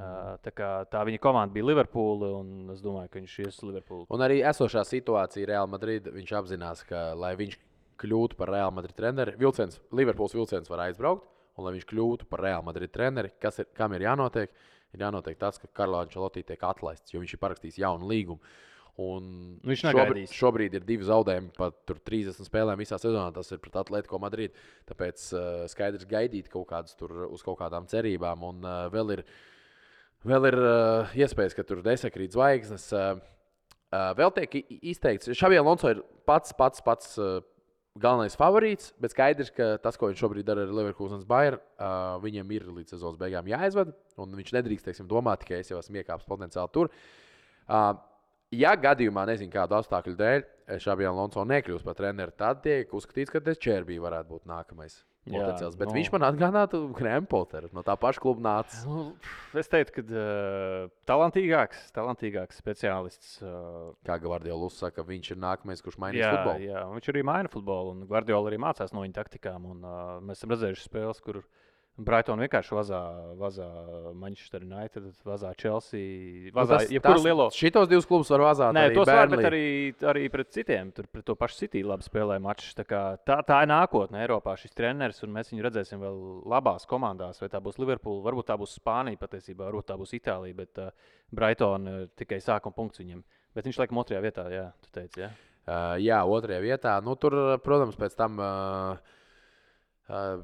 [0.00, 3.66] Uh, tā, kā, tā viņa komanda bija Liverpoola, un es domāju, ka viņš ies uz
[3.68, 4.06] Liverpoolu.
[4.14, 7.58] Un arī esošā situācija Real Madrid, viņš apzinās, ka, lai viņš
[8.02, 12.42] kļūtu par Real Madrid treneri, vilciens, Liverpools vilciens var aizbraukt, un lai viņš kļūtu par
[12.42, 14.52] Real Madrid treneri, kas ir, kam ir jānotiek,
[14.96, 18.54] ir jānotiek tas, ka Karlo Ančelotī tiek atlaists, jo viņš ir parakstījis jaunu līgumu.
[19.00, 19.28] Un
[19.64, 20.32] Viņš šobrīd, negaidīs.
[20.36, 23.30] šobrīd ir divi zaudējumi, pat tur 30 spēlēm visā sezonā.
[23.32, 24.52] Tas ir pret Atletico Madrid.
[24.90, 28.44] Tāpēc uh, skaidrs gaidīt kaut kādas tur uz kaut kādām cerībām.
[28.44, 29.22] Un uh, vēl ir,
[30.28, 32.90] vēl ir uh, iespējas, ka tur nesakrīt zvaigznes.
[32.92, 33.16] Uh,
[33.96, 37.40] uh, vēl tiek izteikts, ka Šavies Lonso ir pats, pats, pats uh,
[37.96, 38.92] galvenais favorīts.
[39.00, 42.98] Bet skaidrs, ka tas, ko viņš šobrīd dara ar Leverkusenas Bayern, uh, viņam ir līdz
[42.98, 43.96] sezonas beigām jāizved.
[44.20, 46.92] Viņš nedrīkst teiksim, domāt, ka es jau esmu iekāpis potenciāli tur.
[47.64, 47.94] Uh,
[48.52, 50.44] ja gadījumā, nezinu, kādu apstākļu dēļ,
[50.82, 55.02] Šabies Lonso nekļūs par treneru, tad tiek uzskatīts, ka Dečērbī varētu būt nākamais.
[55.22, 55.52] Jā.
[55.54, 55.92] Bet nu.
[55.92, 55.94] no.
[55.94, 58.80] viņš man atgādinātu Krempolteru no tā paša kluba nācis.
[58.88, 59.12] Nu,
[59.60, 63.36] es teiktu, ka uh, talantīgāks, talantīgāks speciālists.
[63.38, 66.66] Uh, Kā Gvardiola saka, viņš ir nākamais, kurš mainīs jā, futbolu.
[66.66, 67.94] jā, viņš arī maina futbolu.
[67.94, 69.70] Un Guardiola arī mācās no viņa taktikām.
[69.76, 71.44] Un, uh, mēs esam redzējuši spēles, kur
[72.00, 72.98] Brighton vienkārši vazā,
[73.36, 73.66] vazā
[74.16, 76.48] Manchester United, vazā Chelsea.
[76.56, 77.46] Vazā, Nu, jebkuru lielo.
[77.52, 78.72] Šitos divus klubus var vazāt.
[78.72, 79.66] Nē, arī tos var, bet arī,
[80.08, 80.88] arī pret citiem.
[80.96, 82.72] Tur pret to pašu City labi spēlē mačus.
[82.78, 84.54] Tā, kā tā, tā ir nākotne Eiropā.
[84.56, 86.16] Šis treneris, un mēs viņu redzēsim vēl
[86.48, 87.42] labās komandās.
[87.44, 91.12] Vai tā būs Liverpool, varbūt tā būs Spānija patiesībā, varbūt tā būs Itālija, bet uh,
[91.28, 93.20] Brighton uh, tikai sākuma punkts viņam.
[93.52, 95.26] Bet viņš laikam otrajā vietā, jā, tu teici.
[95.26, 95.30] Jā.
[95.68, 96.96] Uh, jā, otrajā vietā.
[97.04, 98.96] Nu, tur, protams, pēc tam uh,
[100.08, 100.40] uh,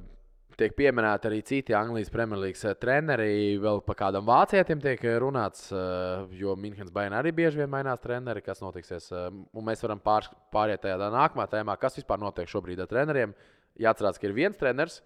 [0.59, 3.59] tiek pieminēti arī citi Anglijas Premjerlīgas uh, treneri.
[3.62, 8.42] Vēl par kādam vācietim tiek runāts, uh, jo Minhenes Baina arī bieži vien mainās treneri.
[8.44, 9.11] Kas notiksies?
[9.12, 13.37] Un mēs varam pār, pāriet tajā nākamā tēmā, kas vispār notiek šobrīd ar treneriem.
[13.79, 14.99] Jāatcerās, ka ir viens treneris,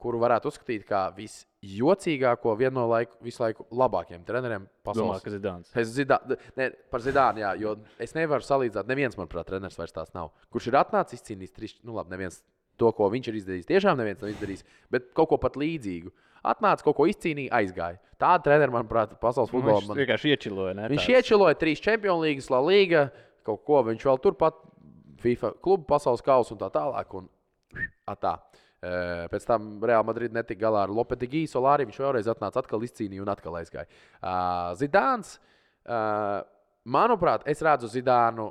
[0.00, 5.18] kuru varētu uzskatīt par visjocīgāko, vienu no laiku, visu laiku labākajiem treneriem pasaulē.
[5.24, 5.74] ka Zidāns.
[5.76, 6.20] Es zidā,
[6.56, 8.88] ne, par Zidānu, jā, jo es nevaru salīdzināt.
[8.88, 10.32] Neviens, manuprāt, treneris vairs tāds nav.
[10.54, 12.40] Kurš ir atnācis, izcīnījis trīs, nu labi, neviens
[12.80, 13.68] to, ko viņš ir izdarījis.
[13.68, 16.12] Tiešām neviens nav izdarījis, bet kaut ko pat līdzīgu.
[16.50, 18.00] Atnāca, kaut ko izcīnīja, aizgāja.
[18.20, 19.82] Tāda treneris, manuprāt, pasaules futbolā.
[19.82, 19.98] Viņš Man...
[20.00, 20.76] vienkārši iečiloja.
[20.78, 21.18] Ne, Viņš tāds.
[21.18, 23.02] iečiloja trīs Champions League, La Liga,
[23.44, 23.82] kaut ko.
[23.90, 24.56] Viņš vēl turpat
[25.20, 27.12] FIFA klubu pasaules kausa un tā tālāk.
[27.20, 27.28] Un...
[28.08, 28.38] A, tā.
[28.80, 31.84] Uh, pēc tam Real Madrid netika galā ar Lopetegiju, Solāri.
[31.90, 33.84] Viņš vēlreiz atnāca, atkal izcīnīja un atkal aizgāja.
[34.80, 35.36] Zidāns,
[36.88, 38.48] manuprāt, es redzu Zidānu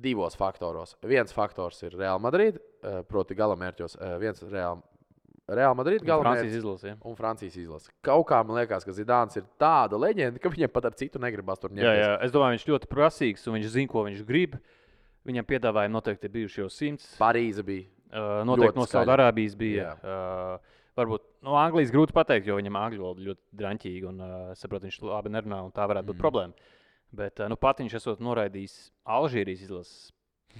[0.00, 0.96] divos faktoros.
[1.04, 3.96] Viens faktors ir Real Madrid, uh, proti, galamērķos.
[3.98, 4.82] Uh, viens Real,
[5.48, 6.92] Real Madrid galamērķis izlase.
[6.92, 6.98] Ja.
[7.04, 7.90] un Francijas izlase.
[8.04, 11.60] Kaut kā man liekas, ka Zidāns ir tāda leģenda, ka viņam pat ar citu negribas
[11.60, 11.84] tur ņemt.
[11.84, 14.56] Jā, jā, es domāju, viņš ļoti prasīgs un viņš zina, ko viņš grib.
[15.24, 17.10] Viņam piedāvājumi noteikti bijuši jau simts.
[17.20, 17.86] Parīze bija.
[18.14, 18.84] Uh, noteikti no.
[18.88, 19.94] Saudārābijas bija.
[20.04, 24.84] Uh, varbūt no Anglijas grūti pateikt, jo viņam angļu valoda ļoti drāmīga un uh, saprot,
[24.86, 26.20] viņš labi nerunā un tā varētu būt Mm.
[26.20, 26.24] mm.
[26.24, 26.72] problēma.
[27.14, 28.74] Bet uh, nu, pat viņš esot noraidījis
[29.16, 30.12] Alžīrijas izlases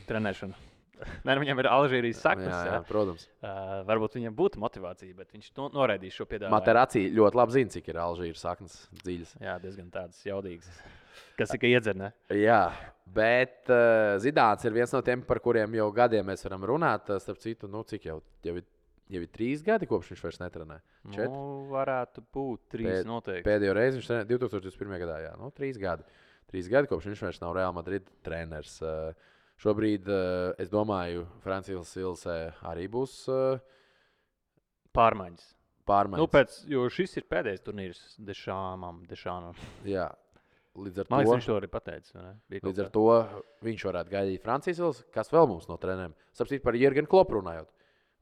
[0.09, 0.55] trenēšanu.
[1.27, 2.49] Nē, nu, viņam ir Alžīrijas saknes.
[2.53, 3.25] jā, Jā, jā, protams.
[3.43, 6.55] Uh, varbūt viņam būtu motivācija, bet viņš no, noraidīs šo piedāvājumu.
[6.55, 9.33] Materācija ļoti labi zina, cik ir Alžīras saknes dziļas.
[9.43, 10.71] Jā, diezgan tādas jaudīgas.
[11.39, 12.13] Kas ir iedzer, ne?
[12.35, 12.61] Jā,
[13.15, 17.11] bet uh, Zidāns ir viens no tiem, par kuriem jau gadiem mēs varam runāt.
[17.23, 18.67] Starp citu, nu, cik jau, jau, ir,
[19.15, 20.79] jau ir trīs gadi, kopš viņš vairs netrenē.
[21.11, 21.27] Četri.
[21.31, 23.47] Nu, varētu būt trīs Pēd- noteikti.
[23.51, 24.95] Pēdējo reizi viņš trenēja 2021.
[25.03, 25.19] gadā.
[25.27, 26.07] Jā, nu, trīs gadi.
[26.55, 28.77] Trīs gadi, kopš viņš vairs nav Real Madrid treneris.
[28.79, 29.11] Uh,
[29.59, 32.37] šobrīd, uh, es domāju, Francijas Ilsē
[32.71, 33.57] arī būs uh,
[34.95, 35.49] Pārmaiņas.
[35.91, 36.23] pārmaiņas.
[36.23, 39.01] Nu, pēc, jo šis ir pēdējais turnīrs Dešānam.
[39.11, 39.59] Dešānam.
[39.91, 40.07] Jā,
[40.79, 41.35] līdz ar liekas, to.
[41.35, 42.29] viņš to arī pateica.
[42.55, 43.09] Līdz ar to
[43.67, 45.09] viņš varētu gaidīt Francijas izlasi.
[45.19, 46.15] Kas vēl mums no treneriem?
[46.31, 47.75] Sapratu par Jurgenu Klopu runājot.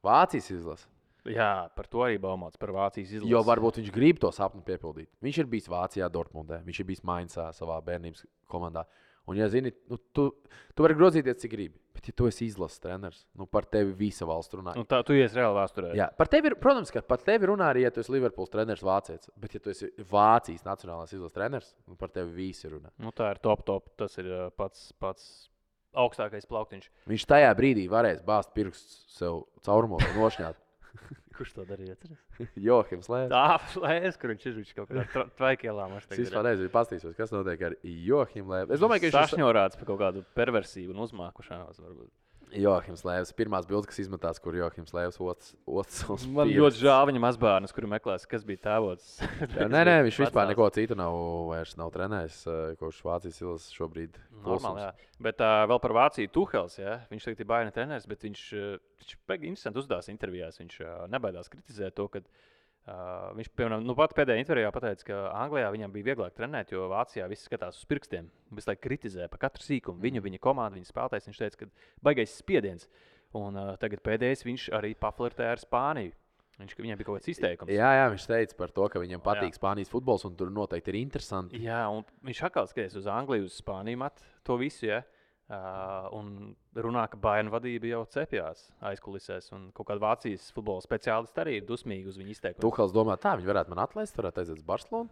[0.09, 0.89] Vācijas izlase.
[1.31, 3.31] Jā, par to arī baumots, par Vācijas izlasi.
[3.31, 5.07] Jo varbūt viņš grib to sapni piepildīt.
[5.23, 8.83] Viņš ir bijis Vācijā, Dortmundē, viņš ir bijis Mainzā, savā bērnības komandā.
[9.23, 10.25] Un, ja zini, nu, tu,
[10.75, 11.79] tu vari grozīties, cik gribi.
[11.95, 14.73] Bet, ja tu esi izlases treneris, nu, par tevi visa valsts runā.
[14.75, 15.93] Nu, tā, tu ies reāli vēsturē.
[15.95, 18.83] Jā, par tevi ir, protams, ka par tevi runā arī, ja tu esi Liverpools treneris,
[18.83, 19.31] vācietis.
[19.39, 22.91] Bet, ja tu esi Vācijas nacionālās izlases treneris, nu, par tevi visi runā.
[22.99, 23.87] Nu, tā ir top, top.
[24.01, 24.27] Tas ir
[24.59, 25.29] pats, pats
[26.03, 26.89] augstākais plauktiņš.
[27.07, 30.59] Viņš tajā brīdī varēs bāzt pirkstus sev caurumos nošņāt.
[31.37, 31.95] Kurš to darīja?
[32.67, 33.31] Johims Lēns.
[33.33, 34.57] Tā, lēs, kur viņš ir.
[34.59, 35.87] Viņš kaut kādā tvaikielā.
[36.03, 38.75] Es vispār nezinu, pastīšos, kas notiek ar Johimu Lēnu.
[38.75, 41.81] Es domāju, ka viņš ir sašņorāts par kaut kādu perversiju un uzmākušanos.
[41.81, 42.11] Varbūt.
[42.61, 43.31] Johims Lēvs.
[43.37, 46.25] Pirmās bildes, kas izmetās, kur Johims Lēvs otrs.
[46.29, 49.15] Man ļoti žēl viņa mazbērnus, kuru meklēs, kas bija tēvots.
[49.57, 51.17] Jā, nē, nē, viņš vispār neko citu nav,
[51.49, 52.39] vairs nav trenējis.
[52.51, 54.93] eh, Kopš Vācijas izlases šobrīd Normāli, jā.
[55.23, 56.79] Bet uh, vēl par Vāciju Tuhels.
[56.81, 56.97] Ja?
[57.11, 60.59] Viņš tagad ir baigts treneris, bet viņš, uh, viņš baigi interesanti uzdevās intervijās.
[60.59, 62.52] Viņš uh, nebaidās kritizēt to, ka uh,
[62.83, 67.29] viņš, piemēram, nu, pat pēdējā intervijā pateica, ka Anglijā viņam bija vieglāk trenēt, jo Vācijā
[67.31, 68.27] viss skatās uz pirkstiem.
[68.51, 70.03] Visu laiku kritizē par katru sīkumu.
[70.03, 71.29] Viņu, viņa komandu, viņa spēlētājs.
[71.29, 72.89] Viņš teica, ka baigais spiediens.
[73.39, 76.11] Un uh, tagad pēdējais viņš arī paflirtē ar Spāniju.
[76.59, 77.71] Viņš, viņam bija kaut kāds izteikums.
[77.73, 79.57] Jā, jā, viņš teica par to, ka viņam patīk Jā.
[79.57, 81.63] Spānijas futbols, un tur noteikti ir interesanti.
[81.63, 84.85] Jā, un viņš atkal skatās uz Angliju, uz Spāniju, mat to visu.
[84.91, 85.01] Ja?
[85.53, 86.29] Uh, un
[86.79, 91.67] runā, ka Baina vadība jau cepjās aizkulisēs, un kaut kāda Vācijas futbola speciālisti arī ir
[91.67, 92.63] dusmīgi uz viņu izteikumu.
[92.63, 95.11] Tuhals domā, tā viņi varētu man atlaist, varētu aiziet uz Barcelonu.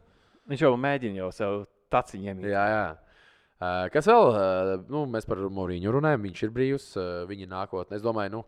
[0.50, 1.58] Viņš jau mēģina jau sev
[1.94, 2.46] taciņiem.
[2.50, 2.86] Jā, jā.
[3.62, 4.30] Uh, Kas vēl?
[4.32, 6.24] Uh, Nu, mēs par Morīņu runājam.
[6.26, 8.00] Viņš ir brīvs, uh, viņa nākotnē.
[8.00, 8.46] Es domāju, nu,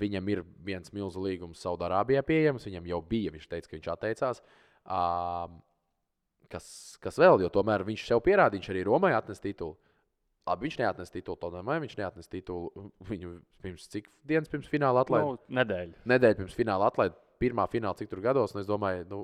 [0.00, 2.64] viņam ir viens milzīgs līgums Saudārābijā pieejams.
[2.66, 4.40] Viņam jau bija, viņš teica, ka viņš atteicās.
[6.50, 6.68] Kas,
[7.04, 7.44] kas vēl?
[7.44, 9.76] Jo tomēr viņš sev pierādīja, viņš arī Romai atnes titulu.
[10.46, 12.88] Labi, viņš neatnes titulu Tottenhamai, viņš neatnes titulu.
[13.08, 13.32] Viņu
[13.64, 15.32] pirms cik dienas pirms fināla atlaida?
[15.32, 16.04] Nu, nedēļa.
[16.12, 18.54] nedēļu pirms fināla atlaida pirmā fināla, cik tur gados.
[18.54, 19.20] Es domāju, nu,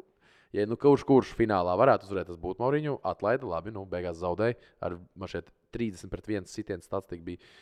[0.57, 2.99] ja nu, kurš, kurš finālā varētu uzvarēt, tas būtu Mauriņu.
[3.07, 4.59] Atlaida, labi, nu, beigās zaudēja.
[4.83, 4.99] Ar
[5.31, 7.53] šeit 30 pret 1 sitienu statistika bija.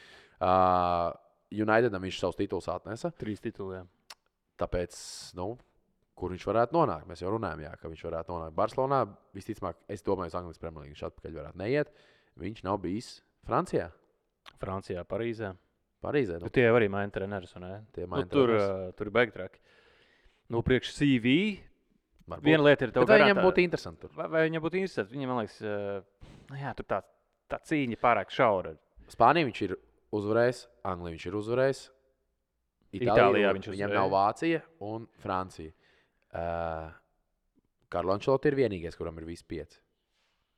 [0.40, 1.12] Uh,
[1.50, 3.12] Unitedam viņš savus titulus atnesa.
[3.20, 3.88] Trīs tituliem.
[4.60, 4.96] Tāpēc,
[5.36, 5.52] nu,
[6.16, 7.08] kur viņš varētu nonākt?
[7.10, 9.04] Mēs jau runājām, jā, ka viņš varētu nonākt Barcelonā.
[9.36, 11.92] Visticamāk, es domāju, ka Anglijas Premjerlīgā viņš atpakaļ varētu neiet.
[12.40, 13.88] Viņš nav bijis Francijā,
[14.60, 15.54] Francijā, Parīzē.
[16.00, 16.38] Parīzē.
[16.40, 17.12] Nu, tie arī maina?
[17.12, 18.52] Tie Nu, tur,
[18.96, 19.60] tur ir baigi traki.
[20.50, 21.34] Nu, priekš CV.
[22.30, 22.46] varbūt.
[22.46, 24.06] Viena lieta ir Bet vai viņam būtu interesanti.
[24.06, 24.14] Tur?
[24.16, 25.12] Vai, vai viņam būtu interesanti?
[25.16, 27.00] Viņam, man liekas, uh, jā, tur tā,
[27.52, 28.72] tā cīņa pārāk šaura.
[29.10, 29.76] Spānija viņš ir
[30.16, 31.82] uzvarējis, Anglija viņš ir uzvarējis.
[33.00, 34.00] Itālijā un viņš Viņam uzvarēja.
[34.00, 35.74] nav Vācija un Francija.
[36.30, 36.90] Uh,
[37.90, 39.78] Karlons Čelot ir vienīgais, kuram ir visi pieci.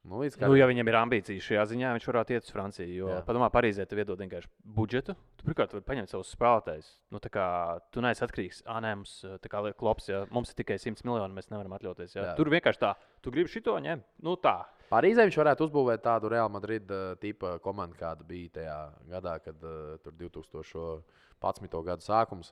[0.02, 2.90] Nu, līdz Nu, ja viņam ir ambīcijas šajā ziņā, viņš varētu iet uz Franciju.
[2.90, 3.18] Jo, Jā.
[3.26, 5.14] padomā, Parīzē tev iedod vienkārši budžetu.
[5.38, 6.88] Tu pirmkārt vari paņemt savus spēlētājus.
[7.14, 7.46] Nu, kā
[7.94, 9.12] tu neesi atkarīgs no mums,
[9.44, 12.16] tā kā liek klops, ja mums ir tikai 100 miljoni, mēs nevaram atļauties.
[12.16, 12.26] Jā.
[12.32, 12.34] Jā.
[12.40, 14.08] Tur vienkārši tā, tu gribi šito ņemt.
[14.26, 14.56] Nu, tā.
[14.90, 18.76] Parīzē viņš varētu uzbūvēt tādu Real Madrid uh, tipa komandu, kāda bija tajā
[19.14, 21.78] gadā, kad uh, tur 2011.
[21.86, 22.50] gada sākums.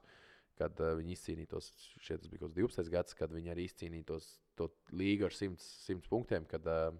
[0.60, 4.36] Kad uh, viņi izcīnītos, šeit tas bija kaut kāds 12 gads, kad viņi arī izcīnītos
[4.60, 5.58] to līgu ar 100,
[5.90, 6.46] 100 punktiem.
[6.48, 6.96] Kad, uh,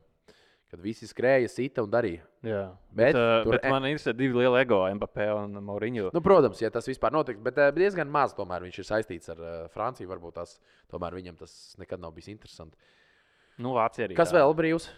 [0.71, 2.23] kad visi skrēja, sita un darīja.
[2.47, 2.63] Jā.
[2.97, 6.11] Bet uh, tur bet e- man ir divi lieli ego, Mbappé un Mauriņu.
[6.15, 9.43] Nu, protams, ja tas vispār notiks, bet eh, diezgan maz tomēr viņš ir saistīts ar
[9.43, 10.09] uh, Franciju.
[10.13, 10.57] Varbūt tas
[10.93, 12.79] tomēr viņam tas nekad nav bijis interesanti.
[13.61, 14.17] Nu, Vācija arī.
[14.19, 14.39] Kas tā.
[14.39, 14.89] vēl brīvs?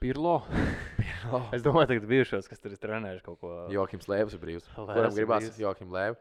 [0.00, 0.40] Pirlo.
[1.00, 1.42] Pirlo.
[1.52, 3.52] es domāju, ka bijušos, kas tur ir trenējuši kaut ko.
[3.74, 4.72] Jokims Lēvs ir brīvs.
[4.74, 5.60] Lēvs Kuram gribās brīvs.
[5.60, 6.16] Jokim Lēvu?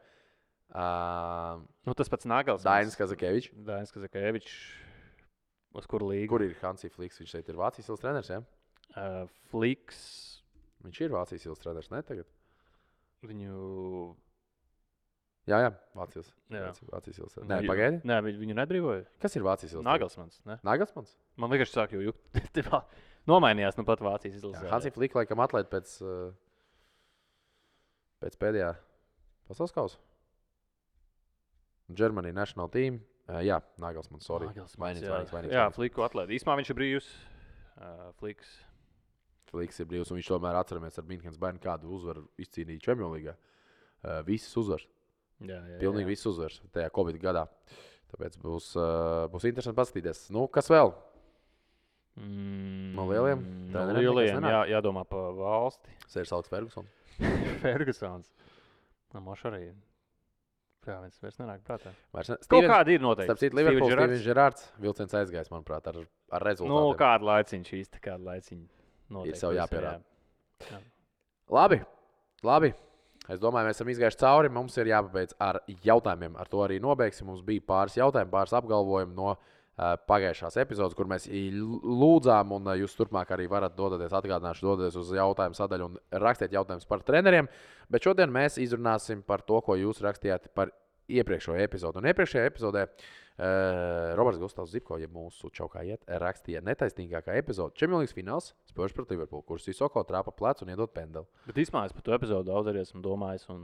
[0.69, 2.61] Uh, Nu, tas pats Nagels.
[2.61, 3.55] Dainis Kazakevičs.
[3.65, 4.59] Dainis Kazakevičs.
[5.77, 6.29] Uz kuru līgu?
[6.31, 7.19] Kur ir Hansi Fliks?
[7.21, 8.31] Viņš šeit ir Vācijas ielas treneris.
[8.33, 8.39] Ja?
[8.95, 9.99] Uh, Fliks.
[10.85, 12.29] Viņš ir Vācijas ielas treneris, ne tagad?
[13.27, 14.15] Viņu.
[15.49, 16.31] Jā, jā, Vācijas.
[16.53, 16.71] Jā.
[16.93, 17.37] Vācijas- ielas.
[17.49, 18.01] Nē, pagaidi.
[18.05, 19.05] Nē, viņu, nebrīvoja.
[19.21, 19.85] Kas ir Vācijas ielas?
[19.87, 20.41] Nagelsmans.
[20.45, 20.59] Ne?
[20.65, 21.15] Nagelsmans.
[21.37, 22.13] Man vienkārši sāk jau.
[22.55, 22.83] Tipā
[23.29, 24.69] Nomainījās nu pat Vācijas izlasē.
[24.71, 25.97] Hansi Fliks laikam atlēt pēc,
[28.23, 28.71] pēc pēdējā
[29.49, 29.99] pasaules kausa.
[31.89, 33.01] Germany National Team.
[33.29, 34.47] Uh, jā, Nagelsmans, sorry.
[34.49, 35.11] Nagelsmans, Vainīgs, jā.
[35.13, 35.53] vainīgs, vainīgs.
[35.53, 35.75] Jā, vainīgs.
[35.77, 36.31] Fliku atlaid.
[36.33, 37.09] Īsumā viņš ir brīvs.
[37.77, 38.55] Uh, Fliks.
[39.51, 43.35] Fliks ir brīvs, un viņš tomēr atceramies ar Minhenes bērnu, kādu uzvaru izcīnīja Champions League.
[44.01, 44.87] Uh, visas uzvaras,
[45.39, 46.11] Jā, jā, pilnīgi jā.
[46.13, 47.45] visas uzvaras tajā Covid gadā.
[48.09, 50.25] Tāpēc būs, uh, būs interesanti paskatīties.
[50.33, 50.93] Nu, kas vēl?
[52.19, 53.41] Mm, No lieliem?
[53.69, 55.93] No Treneriem nekas lieliem, jā, jādomā par valsti.
[56.11, 56.89] Sērs Alks Fergusons.
[57.63, 58.31] Fergusons.
[59.13, 59.69] No Moša arī.
[60.89, 61.91] Jā, viens vairs nenāk prātā.
[62.15, 63.29] Vairs ne- Kaut Stevens- kāda ir noteikti.
[63.29, 63.93] Starp citu, Steven Liverpools.
[63.93, 65.95] Stevens Gerards vilciens aizgājis, manuprāt, ar,
[66.31, 66.97] ar Nu, rezultātu.
[66.97, 68.67] kādu laiciņu īsti, kādu laiciņu.
[69.11, 70.01] noteikti sev būs, jāpierāda.
[70.61, 70.71] jā.
[70.71, 70.79] Jā.
[71.49, 71.81] Labi,
[72.43, 72.73] labi.
[73.29, 74.49] Es domāju, mēs esam izgājuši cauri.
[74.49, 76.35] Mums ir jāpabeidz ar jautājumiem.
[76.39, 77.25] Ar to arī nobeigsim.
[77.27, 79.37] Mums bija pāris jautājumu, pāris apgalvojumu no
[79.79, 85.13] pagājušās epizodes, kur mēs lūdzām, un uh, jūs turpmāk arī varat doties, atgādināšu, doties uz
[85.15, 87.47] jautājumu sadaļu un rakstīt jautājumus par treneriem.
[87.89, 90.73] Bet šodien mēs izrunāsim par to, ko jūs rakstījāt par
[91.09, 92.01] iepriekšējo epizodu.
[92.01, 97.77] Un iepriekšējā epizodē uh, Roberts Gustavs Zipko, ja mūsu čaukā iet, rakstīja netaisnīgākā epizode.
[97.79, 101.29] Čempions Fināls Spurs pret Liverpoolu, kurš Sisoko trāpa plecu un iedod pendeli.
[101.47, 103.63] Bet īstenībā es par to epizodu daudz arī esmu domājis, un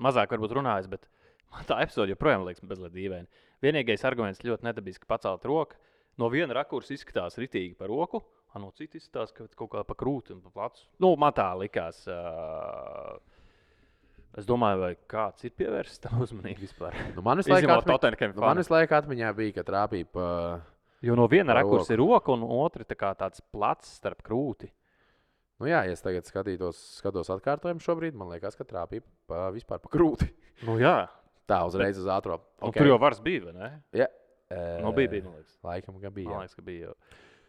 [0.00, 1.06] mazāk varbūt runājis, bet
[1.52, 3.28] man tā epizode joprojām liekas bezliet dīvaini.
[3.62, 5.78] Vienīgais arguments ļoti nedabiski pacelt roku.
[6.20, 8.20] No viena rakursa izskatās ritīgi par roku,
[8.52, 10.82] a no citas izskatās, ka kaut kā pa krūti un pa plecu.
[11.00, 12.02] Nu, man tā likās.
[12.10, 13.16] Uh,
[14.36, 16.98] es domāju, vai kāds ir pievērsis tam uzmanību vispār.
[17.16, 20.10] Nu, man visu laiku Izņemot atmi- Tottenham nu, man visu laiku atmiņā bija, ka trāpīja
[20.12, 20.26] pa.
[21.02, 24.68] Jo no viena rakursa ir roka, un otra tā kā tāds plats starp krūti.
[25.62, 29.80] Nu, jā, ja es tagad skatītos, skatos atkārtojumu šobrīd, man liekas, ka trāpīja pa, vispār
[29.82, 30.28] pa krūti.
[30.66, 31.06] Nu, jā,
[31.50, 32.38] Tā uzreiz uz ātrā.
[32.60, 32.80] okay.
[32.80, 33.70] tur jau vairs bija, vai ne?
[33.96, 34.06] Jā,
[34.82, 35.58] Nu, bija, bija, man liekas.
[35.64, 36.30] Laikam, ka bija.
[36.30, 36.90] Man liekas, ka bija.
[36.90, 36.94] Jau.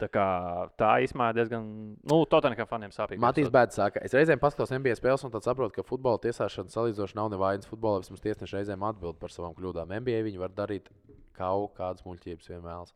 [0.01, 0.25] Tā, kā,
[0.79, 1.65] tā īstenībā diezgan.
[2.09, 3.21] Nu, Tottenham faniem sāpīgi.
[3.23, 7.17] Matīs Bēdas saka, es reizēm paskatos NBA spēles, un tad saprotu, ka futbola tiesāšana salīdzinoši
[7.19, 7.69] nav nevainas.
[7.69, 9.93] Futbolā vismaz tiesneši reizēm atbild par savām kļūdām.
[10.01, 10.89] NBA viņi var darīt
[11.37, 12.91] kaut kādas muļķības vienmēr.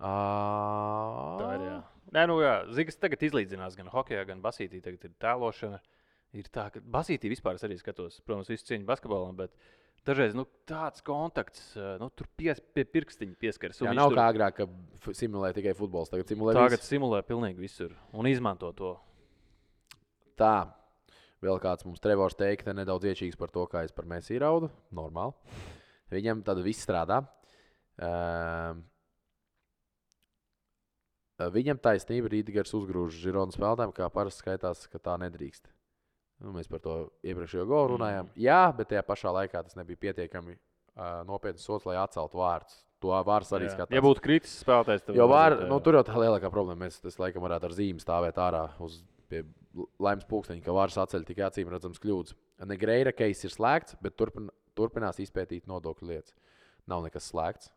[0.00, 1.68] Tā ir.
[1.68, 1.78] Jā.
[2.16, 2.54] Nē, nu, jā.
[2.74, 4.80] Zigas tagad izlīdzinās gan hokeja, gan basītī.
[4.84, 5.82] Tagad ir tēlošana.
[6.38, 8.18] Ir tā, ka basītī vispār es arī skatos.
[8.24, 9.52] Protams, visu cieņu basketbolam, bet
[10.08, 13.82] dažreiz nu, tāds kontakts, nu, tur pies, pie pirkstiņa pieskaras.
[13.84, 16.10] Jā, nav tur kā agrāk, ka simulē tikai futbols.
[16.12, 16.90] Tagad simulē Tagad visu.
[16.94, 18.96] simulē pilnīgi visur un izmanto to.
[20.38, 20.56] Tā.
[21.38, 24.72] Vēl kāds mums Trevors teikt, ka nedaudz iečīgs par to, kā es par mēs īraudu.
[24.94, 25.36] Normāli.
[26.10, 27.20] Viņam tad viss strādā.
[27.98, 28.82] Um,
[31.38, 35.70] viņam taisnība Rītgars uzgrūž Žironu spēlētājiem, kā parasti skaitās, ka tā nedrīkst.
[36.38, 36.96] Nu, mēs par to
[37.26, 38.28] iepriekšējo golu runājām.
[38.28, 38.42] Mm.
[38.44, 42.76] Jā, bet tajā pašā laikā tas nebija pietiekami uh, nopietns sots, lai atceltu vārdus.
[43.02, 43.94] To vārds arī skatās.
[43.94, 46.86] Ja būtu kritis spēlētājs, tad var, nu, tur jau tā lielākā problēma.
[46.86, 49.00] Mēs tas laikam varētu ar zīmi stāvēt ārā uz
[50.02, 52.34] laimes pūksteņa, ka vārds atceļ tikai acīm redzams kļūdas.
[52.66, 54.48] Negreira keis ir slēgts, bet turpin,
[54.78, 56.34] turpinās izpētīt nodokļu lietas.
[56.90, 57.70] Nav nekas slēgts.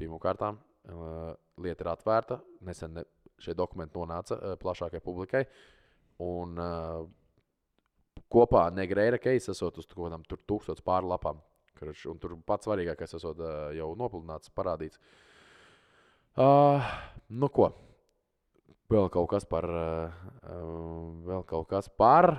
[0.00, 2.40] Pirmkārt, uh, lieta ir atvērta.
[2.64, 3.04] Nesen ne,
[3.42, 5.44] šie dokumenti nonāca uh, plašākai publikai.
[6.24, 7.04] Un, uh,
[8.32, 11.40] kopā Negreira keis esot uz kaut kādām tur tūkstotis pāri lapām.
[11.80, 13.40] Kurš, un tur pats svarīgākais esot
[13.76, 15.00] jau nopludināts, parādīts.
[16.36, 16.84] Uh,
[17.32, 17.70] nu, ko?
[18.90, 20.50] Vēl kaut kas par, uh,
[21.26, 22.34] vēl kaut kas par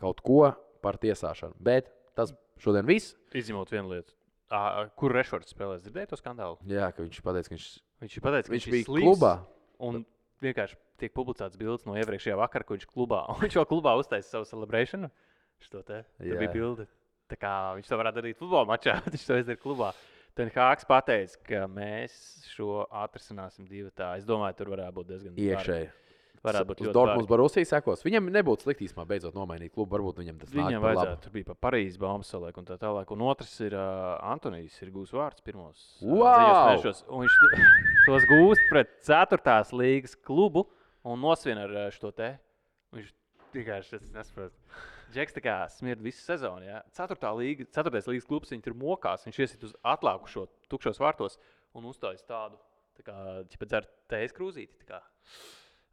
[0.00, 0.52] kaut ko
[0.84, 1.56] par tiesāšanu.
[1.60, 2.32] Bet tas
[2.62, 3.14] šodien viss.
[3.36, 4.14] Izņemot vienu lietu.
[4.54, 5.82] Ā, Kur Rešfords spēlēs?
[5.82, 6.60] Dzirdēji to skandālu?
[6.70, 7.70] Jā, ka viņš pateica, ka viņš,
[8.04, 9.32] Viņš ir pateicis, ka viņš ir bija slims, klubā.
[9.88, 10.02] Un
[10.44, 13.22] vienkārši tiek publicēts bildes no iepriekšējā vakara, kad viņš klubā.
[13.32, 15.10] Un viņš jau klubā uztaisīja savu celebrēšanu.
[15.64, 16.36] Šo te Jā.
[16.40, 16.86] bija bilde.
[17.30, 19.92] Tā kā viņš to varētu darīt futbola mačā, viņš to izdara klubā.
[20.36, 22.12] Tad Hāgs pateica, ka mēs
[22.52, 24.12] šo atrisināsim divu tā.
[24.20, 25.38] Es domāju, tur varētu būt diezgan.
[25.40, 25.88] Iekšēji.
[26.44, 27.28] Varētu būt ļoti Dortmunds.
[27.30, 28.02] Barusī sekos.
[28.06, 29.96] Viņam nebūtu slikti īstenībā beidzot nomainīt klubu.
[29.96, 31.22] Varbūt viņam tas Viņam vajadzētu.
[31.24, 31.98] Tur bija pa Parīzes
[32.28, 33.10] saliek un tā tālāk.
[33.16, 35.80] Un otrs ir uh, Antonijs, ir gūs vārds pirmos.
[36.04, 36.76] Wow!
[36.76, 37.62] mešos, Un viņš to-
[38.06, 39.56] tos gūst pret 4.
[39.72, 40.66] līgas klubu.
[41.06, 42.36] un nosvien ar šo te.
[42.94, 43.10] Viņš
[43.56, 44.54] vienkārši es nesaprotu.
[45.14, 46.66] Džeks tā kā smird visu sezonu.
[46.66, 46.80] Ja?
[46.96, 49.26] Ceturtā līga, ceturtais līgas klubs, viņi tur mokās.
[49.28, 51.38] Viņš iesit uz atlākušo tukšos vārtos
[51.76, 52.58] un uzstājas tādu.
[52.96, 53.16] Tā kā
[53.52, 54.80] ķipa dzer tējas krūzīti.
[54.82, 55.00] tā kā.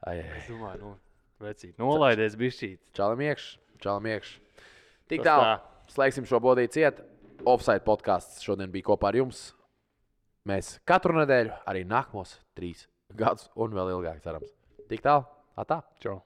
[0.07, 0.39] Ai, ai.
[0.39, 0.93] Es domāju, nu,
[1.43, 2.79] vecīt, nolaidies bišķīt.
[2.97, 4.63] Čalam iekšā, čalam iekšā.
[5.11, 5.45] Tik tālu.
[5.45, 5.53] tā.
[5.93, 7.03] Slēgsim šo bodīti ciet.
[7.49, 9.49] Offside podkāsts šodien bija kopā ar jums.
[10.47, 14.51] Mēs katru nedēļu, arī nākamos trīs gadus un vēl ilgāk cerams.
[14.89, 15.27] Tik tālu.
[15.59, 15.83] Atā.
[16.01, 16.21] Čau.